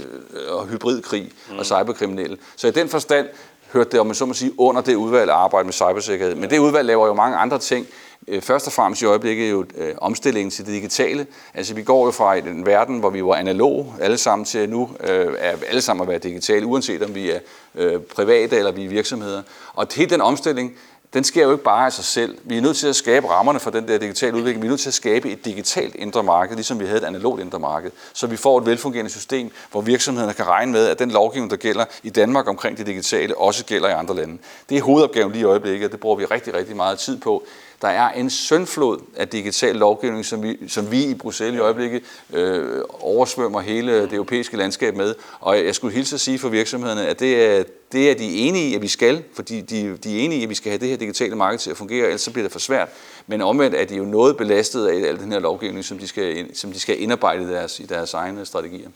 og 0.49 0.67
hybridkrig 0.67 1.33
mm. 1.51 1.59
og 1.59 1.67
cyberkriminelle. 1.67 2.37
Så 2.57 2.67
i 2.67 2.71
den 2.71 2.89
forstand 2.89 3.27
hørte 3.73 3.91
det, 3.91 4.01
om 4.01 4.07
man 4.07 4.15
så 4.15 4.27
må 4.27 4.35
sige, 4.35 4.53
under 4.59 4.83
det 4.83 4.95
udvalg 4.95 5.31
at 5.31 5.37
arbejde 5.37 5.65
med 5.65 5.73
cybersikkerhed. 5.73 6.35
Men 6.35 6.51
det 6.51 6.59
udvalg 6.59 6.87
laver 6.87 7.07
jo 7.07 7.15
mange 7.15 7.37
andre 7.37 7.59
ting. 7.59 7.87
Øh, 8.29 8.43
først 8.43 8.67
og 8.67 8.73
fremmest 8.73 9.03
i 9.03 9.05
øjeblikket 9.05 9.51
jo 9.51 9.65
øh, 9.77 9.95
omstillingen 9.99 10.51
til 10.51 10.67
det 10.67 10.75
digitale. 10.75 11.27
Altså 11.55 11.75
vi 11.75 11.83
går 11.83 12.05
jo 12.05 12.11
fra 12.11 12.37
en 12.37 12.67
verden, 12.67 12.99
hvor 12.99 13.11
vi 13.11 13.25
var 13.25 13.35
analog 13.35 13.95
alle 14.01 14.19
sammen, 14.19 14.45
til 14.45 14.71
nu 14.71 14.91
øh, 15.01 15.35
er 15.39 15.57
alle 15.69 15.81
sammen 15.81 16.03
at 16.03 16.09
være 16.09 16.19
digitale, 16.19 16.67
uanset 16.67 17.03
om 17.03 17.15
vi 17.15 17.31
er 17.31 17.39
øh, 17.75 18.01
private 18.01 18.57
eller 18.57 18.73
vi 18.73 18.85
er 18.85 18.89
virksomheder. 18.89 19.43
Og 19.75 19.87
hele 19.95 20.11
den 20.11 20.21
omstilling, 20.21 20.73
den 21.14 21.25
sker 21.25 21.42
jo 21.42 21.53
ikke 21.53 21.64
bare 21.64 21.87
af 21.87 21.92
sig 21.92 22.05
selv. 22.05 22.38
Vi 22.44 22.57
er 22.57 22.61
nødt 22.61 22.77
til 22.77 22.87
at 22.88 22.96
skabe 22.96 23.31
rammerne 23.31 23.61
for 23.61 23.70
den 23.70 23.88
der 23.88 23.99
digitale 23.99 24.37
udvikling. 24.37 24.62
Vi 24.62 24.66
er 24.66 24.70
nødt 24.70 24.81
til 24.81 24.90
at 24.90 24.94
skabe 24.94 25.31
et 25.31 25.44
digitalt 25.44 25.94
indre 25.94 26.23
marked, 26.23 26.57
ligesom 26.57 26.81
vi 26.81 26.85
havde 26.85 26.99
et 26.99 27.05
analogt 27.05 27.40
indre 27.40 27.59
marked, 27.59 27.90
så 28.12 28.27
vi 28.27 28.37
får 28.37 28.59
et 28.59 28.66
velfungerende 28.66 29.11
system, 29.11 29.51
hvor 29.70 29.81
virksomhederne 29.81 30.35
kan 30.35 30.46
regne 30.46 30.73
med, 30.73 30.87
at 30.87 30.99
den 30.99 31.11
lovgivning, 31.11 31.51
der 31.51 31.57
gælder 31.57 31.85
i 32.03 32.11
Danmark 32.11 32.49
omkring 32.49 32.79
det 32.79 32.87
digitale, 32.87 33.38
også 33.38 33.64
gælder 33.64 33.88
i 33.88 33.92
andre 33.92 34.16
lande. 34.16 34.38
Det 34.68 34.79
er 34.79 34.83
hovedopgaven 34.83 35.33
lige 35.33 35.42
i 35.42 35.44
øjeblikket, 35.44 35.87
og 35.87 35.92
det 35.92 36.01
bruger 36.01 36.16
vi 36.16 36.25
rigtig, 36.25 36.55
rigtig 36.55 36.77
meget 36.77 36.99
tid 36.99 37.20
på. 37.20 37.44
Der 37.83 37.88
er 37.88 38.12
en 38.12 38.31
søndflod 38.31 38.99
af 39.16 39.29
digital 39.29 39.77
lovgivning, 39.77 40.25
som 40.25 40.43
vi, 40.43 40.59
som 40.69 40.90
vi 40.90 41.05
i 41.05 41.14
Bruxelles 41.14 41.59
i 41.59 41.61
øjeblikket 41.61 42.03
øh, 42.33 42.81
oversvømmer 42.88 43.61
hele 43.61 44.03
det 44.03 44.12
europæiske 44.12 44.57
landskab 44.57 44.97
med. 44.97 45.14
Og 45.40 45.64
jeg 45.64 45.75
skulle 45.75 45.95
hilse 45.95 46.14
at 46.14 46.21
sige 46.21 46.38
for 46.38 46.49
virksomhederne, 46.49 47.07
at 47.07 47.21
det 47.21 47.45
er, 47.45 47.64
det 47.93 48.11
er 48.11 48.14
de 48.14 48.35
enige 48.35 48.69
i, 48.69 48.75
at 48.75 48.83
vi 48.83 48.88
skal, 48.88 49.23
fordi 49.35 49.61
de, 49.61 49.97
de 49.97 50.21
er 50.21 50.25
enige 50.25 50.40
i, 50.40 50.43
at 50.43 50.51
vi 50.51 50.55
skal 50.55 50.71
have 50.71 50.81
det 50.81 50.88
her 50.88 50.97
digitale 50.97 51.37
marked 51.37 51.59
til 51.59 51.71
at 51.71 51.77
fungere, 51.77 52.07
ellers 52.07 52.21
så 52.21 52.31
bliver 52.31 52.45
det 52.45 52.53
for 52.53 52.59
svært. 52.59 52.88
Men 53.27 53.40
omvendt 53.40 53.77
er 53.77 53.85
de 53.85 53.97
jo 53.97 54.05
noget 54.05 54.37
belastet 54.37 54.87
af 54.87 55.09
al 55.09 55.19
den 55.19 55.33
her 55.33 55.38
lovgivning, 55.38 55.85
som 55.85 55.99
de 55.99 56.09
skal, 56.09 56.57
som 56.57 56.73
de 56.73 56.81
skal 56.81 57.03
indarbejde 57.03 57.43
i 57.43 57.47
deres, 57.47 57.81
i 57.81 57.85
deres 57.85 58.14
egne 58.14 58.47
strategier. 58.47 58.88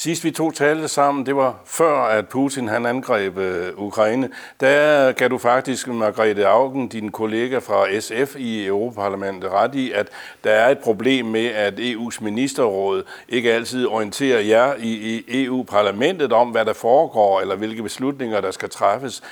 Sidst 0.00 0.24
vi 0.24 0.30
to 0.30 0.50
talte 0.50 0.88
sammen, 0.88 1.26
det 1.26 1.36
var 1.36 1.60
før, 1.64 2.02
at 2.02 2.28
Putin 2.28 2.68
han 2.68 2.86
angreb 2.86 3.38
øh, 3.38 3.72
Ukraine. 3.76 4.30
Der 4.60 5.12
gav 5.12 5.28
du 5.28 5.38
faktisk 5.38 5.88
Margrethe 5.88 6.46
Augen, 6.46 6.88
din 6.88 7.10
kollega 7.10 7.58
fra 7.58 8.00
SF 8.00 8.36
i 8.36 8.66
Europaparlamentet, 8.66 9.50
ret 9.50 9.74
i, 9.74 9.92
at 9.92 10.08
der 10.44 10.50
er 10.50 10.68
et 10.70 10.78
problem 10.78 11.26
med, 11.26 11.46
at 11.46 11.74
EU's 11.74 12.24
ministerråd 12.24 13.02
ikke 13.28 13.52
altid 13.52 13.86
orienterer 13.86 14.40
jer 14.40 14.74
i, 14.78 14.92
i 15.28 15.44
EU-parlamentet 15.44 16.32
om, 16.32 16.48
hvad 16.48 16.64
der 16.64 16.72
foregår, 16.72 17.40
eller 17.40 17.56
hvilke 17.56 17.82
beslutninger, 17.82 18.40
der 18.40 18.50
skal 18.50 18.70
træffes. 18.70 19.22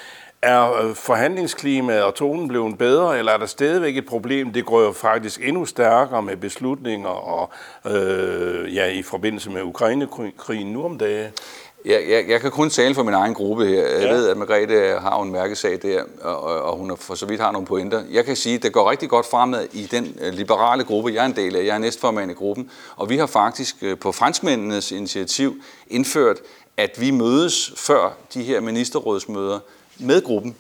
Er 0.43 0.83
øh, 0.83 0.95
forhandlingsklimaet 0.95 2.03
og 2.03 2.15
tonen 2.15 2.49
blevet 2.49 2.79
bedre, 2.79 3.19
eller 3.19 3.33
er 3.33 3.37
der 3.37 3.47
stadigvæk 3.47 3.97
et 3.97 4.07
problem? 4.07 4.53
Det 4.53 4.67
går 4.67 4.81
jo 4.81 4.93
faktisk 4.93 5.41
endnu 5.43 5.65
stærkere 5.65 6.23
med 6.23 6.37
beslutninger 6.37 7.09
og 7.09 7.51
øh, 7.87 8.75
ja, 8.75 8.87
i 8.87 9.03
forbindelse 9.03 9.51
med 9.51 9.63
Ukraine-krigen 9.63 10.73
nu 10.73 10.85
om 10.85 10.99
dagen. 10.99 11.33
Jeg, 11.85 12.03
jeg, 12.09 12.25
jeg 12.29 12.41
kan 12.41 12.51
kun 12.51 12.71
tale 12.71 12.95
for 12.95 13.03
min 13.03 13.15
egen 13.15 13.35
gruppe 13.35 13.67
her. 13.67 13.89
Jeg 13.89 14.03
ja. 14.03 14.13
ved, 14.13 14.29
at 14.29 14.37
Margrethe 14.37 14.99
har 15.01 15.23
en 15.23 15.33
mærkesag 15.33 15.79
der, 15.83 16.03
og, 16.23 16.63
og 16.63 16.77
hun 16.77 16.97
for 16.97 17.15
så 17.15 17.27
vidt 17.27 17.41
har 17.41 17.53
nogle 17.53 17.67
pointer. 17.67 18.03
Jeg 18.11 18.25
kan 18.25 18.37
sige, 18.37 18.55
at 18.55 18.63
det 18.63 18.73
går 18.73 18.91
rigtig 18.91 19.09
godt 19.09 19.27
fremad 19.27 19.67
i 19.73 19.83
den 19.91 20.17
øh, 20.21 20.33
liberale 20.33 20.85
gruppe, 20.85 21.13
jeg 21.15 21.23
er 21.23 21.27
en 21.27 21.37
del 21.37 21.57
af. 21.57 21.65
Jeg 21.65 21.75
er 21.75 21.79
næstformand 21.79 22.31
i 22.31 22.35
gruppen, 22.35 22.71
og 22.97 23.11
vi 23.11 23.17
har 23.17 23.27
faktisk 23.27 23.77
øh, 23.83 23.99
på 23.99 24.13
franskmændenes 24.13 24.93
initiativ 24.93 25.63
indført, 25.89 26.37
at 26.77 27.01
vi 27.01 27.11
mødes 27.11 27.73
før 27.77 28.17
de 28.35 28.43
her 28.43 28.61
ministerrådsmøder 28.61 29.59
med 29.99 30.23
gruppen. 30.23 30.57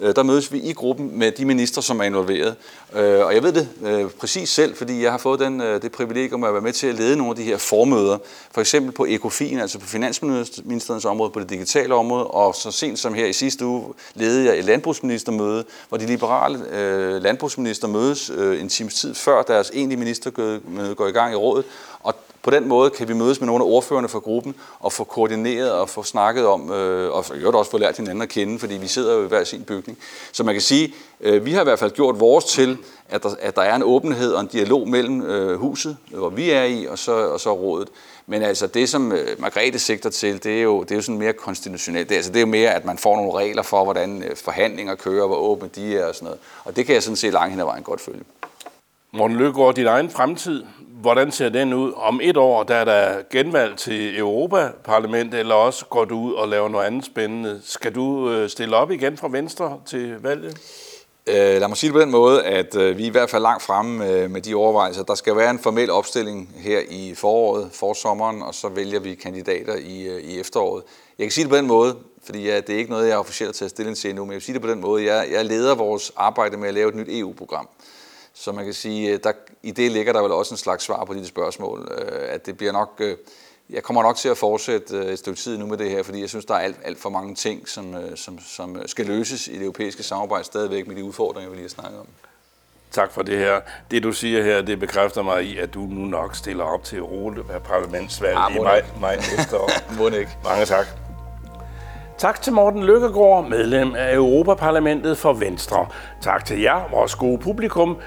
Øh, 0.00 0.16
der 0.16 0.22
mødes 0.22 0.52
vi 0.52 0.58
i 0.58 0.72
gruppen 0.72 1.18
med 1.18 1.32
de 1.32 1.44
ministre, 1.44 1.82
som 1.82 2.00
er 2.00 2.04
involveret. 2.04 2.56
Øh, 2.94 3.26
og 3.26 3.34
jeg 3.34 3.42
ved 3.42 3.52
det 3.52 3.68
øh, 3.82 4.10
præcis 4.10 4.48
selv, 4.48 4.76
fordi 4.76 5.02
jeg 5.02 5.10
har 5.10 5.18
fået 5.18 5.40
den, 5.40 5.60
øh, 5.60 5.82
det 5.82 5.92
privilegium 5.92 6.44
at 6.44 6.52
være 6.52 6.62
med 6.62 6.72
til 6.72 6.86
at 6.86 6.94
lede 6.94 7.16
nogle 7.16 7.30
af 7.30 7.36
de 7.36 7.42
her 7.42 7.56
formøder. 7.56 8.18
For 8.50 8.60
eksempel 8.60 8.92
på 8.92 9.06
ECOFIN, 9.08 9.58
altså 9.58 9.78
på 9.78 9.86
Finansministerens 9.86 11.04
område, 11.04 11.30
på 11.30 11.40
det 11.40 11.50
digitale 11.50 11.94
område, 11.94 12.26
og 12.26 12.54
så 12.54 12.70
sent 12.70 12.98
som 12.98 13.14
her 13.14 13.26
i 13.26 13.32
sidste 13.32 13.66
uge 13.66 13.94
ledede 14.14 14.46
jeg 14.46 14.58
et 14.58 14.64
landbrugsministermøde, 14.64 15.64
hvor 15.88 15.98
de 15.98 16.06
liberale 16.06 17.18
landbrugsminister 17.18 17.88
mødes 17.88 18.28
en 18.60 18.68
times 18.68 18.94
tid 18.94 19.14
før 19.14 19.42
deres 19.42 19.70
egentlige 19.74 19.98
ministermøde 19.98 20.94
går 20.94 21.06
i 21.06 21.10
gang 21.10 21.32
i 21.32 21.36
rådet. 21.36 21.64
Og 22.00 22.14
på 22.48 22.54
den 22.54 22.68
måde 22.68 22.90
kan 22.90 23.08
vi 23.08 23.14
mødes 23.14 23.40
med 23.40 23.46
nogle 23.46 23.64
af 23.64 23.68
ordførerne 23.68 24.08
fra 24.08 24.18
gruppen 24.18 24.54
og 24.80 24.92
få 24.92 25.04
koordineret 25.04 25.72
og 25.72 25.88
få 25.88 26.02
snakket 26.02 26.46
om, 26.46 26.72
øh, 26.72 27.12
og 27.12 27.24
i 27.36 27.44
også 27.44 27.70
få 27.70 27.78
lært 27.78 27.96
hinanden 27.96 28.22
at 28.22 28.28
kende, 28.28 28.58
fordi 28.58 28.74
vi 28.74 28.86
sidder 28.86 29.14
jo 29.14 29.24
i 29.24 29.28
hver 29.28 29.44
sin 29.44 29.64
bygning. 29.64 29.98
Så 30.32 30.44
man 30.44 30.54
kan 30.54 30.62
sige, 30.62 30.94
øh, 31.20 31.44
vi 31.44 31.52
har 31.52 31.60
i 31.60 31.64
hvert 31.64 31.78
fald 31.78 31.90
gjort 31.90 32.20
vores 32.20 32.44
til, 32.44 32.78
at 33.08 33.22
der, 33.22 33.30
at 33.40 33.56
der 33.56 33.62
er 33.62 33.76
en 33.76 33.82
åbenhed 33.82 34.32
og 34.32 34.40
en 34.40 34.46
dialog 34.46 34.88
mellem 34.88 35.22
øh, 35.22 35.58
huset, 35.58 35.96
hvor 36.10 36.28
vi 36.28 36.50
er 36.50 36.64
i, 36.64 36.86
og 36.86 36.98
så, 36.98 37.12
og 37.12 37.40
så 37.40 37.52
rådet. 37.52 37.88
Men 38.26 38.42
altså 38.42 38.66
det, 38.66 38.88
som 38.88 39.12
øh, 39.12 39.40
Margrethe 39.40 39.78
sigter 39.78 40.10
til, 40.10 40.44
det 40.44 40.58
er 40.58 40.62
jo, 40.62 40.82
det 40.82 40.90
er 40.90 40.96
jo 40.96 41.02
sådan 41.02 41.18
mere 41.18 41.32
konstitutionelt. 41.32 42.08
Det, 42.08 42.14
altså, 42.14 42.30
det 42.30 42.36
er 42.36 42.40
jo 42.40 42.46
mere, 42.46 42.74
at 42.74 42.84
man 42.84 42.98
får 42.98 43.16
nogle 43.16 43.32
regler 43.32 43.62
for, 43.62 43.84
hvordan 43.84 44.22
øh, 44.22 44.36
forhandlinger 44.36 44.94
kører, 44.94 45.26
hvor 45.26 45.36
åbne 45.36 45.68
de 45.74 45.98
er 45.98 46.06
og 46.06 46.14
sådan 46.14 46.26
noget. 46.26 46.40
Og 46.64 46.76
det 46.76 46.86
kan 46.86 46.94
jeg 46.94 47.02
sådan 47.02 47.16
set 47.16 47.32
langt 47.32 47.50
hen 47.50 47.60
ad 47.60 47.64
vejen 47.64 47.82
godt 47.82 48.00
følge. 48.00 48.24
Morten 49.12 49.36
Løgaard, 49.36 49.74
din 49.74 49.86
egen 49.86 50.10
fremtid, 50.10 50.64
hvordan 51.00 51.32
ser 51.32 51.48
den 51.48 51.72
ud? 51.72 51.92
Om 51.96 52.20
et 52.22 52.36
år, 52.36 52.62
der 52.62 52.74
er 52.74 52.84
der 52.84 53.22
genvalg 53.30 53.76
til 53.76 54.18
Europaparlamentet, 54.18 55.40
eller 55.40 55.54
også 55.54 55.84
går 55.84 56.04
du 56.04 56.20
ud 56.20 56.32
og 56.32 56.48
laver 56.48 56.68
noget 56.68 56.86
andet 56.86 57.04
spændende. 57.04 57.60
Skal 57.64 57.94
du 57.94 58.30
øh, 58.30 58.48
stille 58.48 58.76
op 58.76 58.90
igen 58.90 59.16
fra 59.16 59.28
Venstre 59.30 59.80
til 59.86 60.14
valget? 60.20 60.58
Øh, 61.26 61.34
lad 61.34 61.68
mig 61.68 61.76
sige 61.76 61.88
det 61.88 61.94
på 61.94 62.00
den 62.00 62.10
måde, 62.10 62.44
at 62.44 62.76
øh, 62.76 62.98
vi 62.98 63.02
er 63.02 63.06
i 63.06 63.10
hvert 63.10 63.30
fald 63.30 63.42
langt 63.42 63.62
fremme 63.62 64.10
øh, 64.10 64.30
med 64.30 64.40
de 64.40 64.54
overvejelser. 64.54 65.02
Der 65.02 65.14
skal 65.14 65.36
være 65.36 65.50
en 65.50 65.58
formel 65.58 65.90
opstilling 65.90 66.54
her 66.56 66.80
i 66.90 67.14
foråret, 67.14 67.70
forsommeren, 67.72 68.42
og 68.42 68.54
så 68.54 68.68
vælger 68.68 69.00
vi 69.00 69.14
kandidater 69.14 69.74
i, 69.74 70.06
øh, 70.06 70.20
i 70.20 70.40
efteråret. 70.40 70.82
Jeg 71.18 71.24
kan 71.24 71.30
sige 71.30 71.44
det 71.44 71.50
på 71.50 71.56
den 71.56 71.66
måde, 71.66 71.96
fordi 72.24 72.46
ja, 72.46 72.56
det 72.56 72.70
er 72.70 72.78
ikke 72.78 72.90
noget, 72.90 73.08
jeg 73.08 73.14
er 73.14 73.18
officielt 73.18 73.54
til 73.54 73.64
at 73.64 73.70
stille 73.70 73.94
til 73.94 74.10
endnu, 74.10 74.24
men 74.24 74.30
jeg 74.30 74.34
vil 74.34 74.42
sige 74.42 74.54
det 74.54 74.62
på 74.62 74.68
den 74.68 74.80
måde. 74.80 75.04
Jeg, 75.04 75.28
jeg 75.32 75.44
leder 75.44 75.74
vores 75.74 76.12
arbejde 76.16 76.56
med 76.56 76.68
at 76.68 76.74
lave 76.74 76.88
et 76.88 76.94
nyt 76.94 77.08
EU-program. 77.10 77.68
Så 78.40 78.52
man 78.52 78.64
kan 78.64 78.74
sige, 78.74 79.18
der, 79.18 79.32
i 79.62 79.70
det 79.70 79.92
ligger 79.92 80.12
der 80.12 80.22
vel 80.22 80.32
også 80.32 80.54
en 80.54 80.58
slags 80.58 80.84
svar 80.84 81.04
på 81.04 81.14
de 81.14 81.26
spørgsmål, 81.26 81.88
øh, 81.98 82.34
at 82.34 82.46
det 82.46 82.56
bliver 82.56 82.72
nok, 82.72 82.92
øh, 82.98 83.16
jeg 83.70 83.82
kommer 83.82 84.02
nok 84.02 84.16
til 84.16 84.28
at 84.28 84.38
fortsætte 84.38 84.96
øh, 84.96 85.06
et 85.06 85.18
stykke 85.18 85.38
tid 85.38 85.58
nu 85.58 85.66
med 85.66 85.78
det 85.78 85.90
her, 85.90 86.02
fordi 86.02 86.20
jeg 86.20 86.28
synes, 86.28 86.44
der 86.44 86.54
er 86.54 86.58
alt, 86.58 86.76
alt 86.84 86.98
for 86.98 87.10
mange 87.10 87.34
ting, 87.34 87.68
som, 87.68 88.16
som, 88.16 88.38
som 88.38 88.82
skal 88.86 89.06
løses 89.06 89.48
i 89.48 89.52
det 89.52 89.62
europæiske 89.62 90.02
samarbejde 90.02 90.44
stadigvæk 90.44 90.86
med 90.86 90.96
de 90.96 91.04
udfordringer, 91.04 91.50
vi 91.50 91.56
lige 91.56 91.64
har 91.64 91.68
snakket 91.68 92.00
om. 92.00 92.06
Tak 92.90 93.12
for 93.12 93.22
det 93.22 93.38
her. 93.38 93.60
Det 93.90 94.02
du 94.02 94.12
siger 94.12 94.42
her, 94.42 94.62
det 94.62 94.78
bekræfter 94.78 95.22
mig 95.22 95.44
i, 95.44 95.58
at 95.58 95.74
du 95.74 95.80
nu 95.80 96.06
nok 96.06 96.36
stiller 96.36 96.64
op 96.64 96.84
til 96.84 97.02
parlamentsvalg 97.64 98.36
ah, 98.36 98.56
i 98.56 98.58
maj, 98.58 98.84
maj 99.00 99.16
næste 99.16 99.58
år. 99.58 99.70
må 99.98 100.08
ikke. 100.08 100.30
Mange 100.44 100.66
tak. 100.66 100.86
Tak 102.18 102.42
til 102.42 102.52
Morten 102.52 102.84
Lykkegaard, 102.84 103.48
medlem 103.48 103.94
af 103.94 104.14
Europaparlamentet 104.14 105.18
for 105.18 105.32
Venstre. 105.32 105.86
Tak 106.22 106.44
til 106.44 106.60
jer, 106.60 106.90
vores 106.90 107.14
gode 107.14 107.38
publikum. 107.38 107.98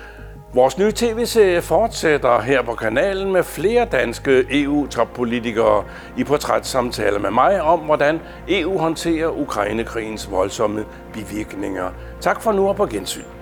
Vores 0.53 0.77
nye 0.77 0.91
tv-serie 0.91 1.61
fortsætter 1.61 2.41
her 2.41 2.61
på 2.61 2.75
kanalen 2.75 3.31
med 3.31 3.43
flere 3.43 3.85
danske 3.85 4.45
EU-toppolitikere 4.63 5.83
i 6.17 6.23
portrætsamtaler 6.23 7.19
med 7.19 7.31
mig 7.31 7.61
om, 7.61 7.79
hvordan 7.79 8.19
EU 8.47 8.77
håndterer 8.77 9.27
Ukrainekrigens 9.41 10.31
voldsomme 10.31 10.85
bivirkninger. 11.13 11.89
Tak 12.21 12.41
for 12.41 12.51
nu 12.51 12.67
og 12.69 12.75
på 12.75 12.85
gensyn. 12.85 13.40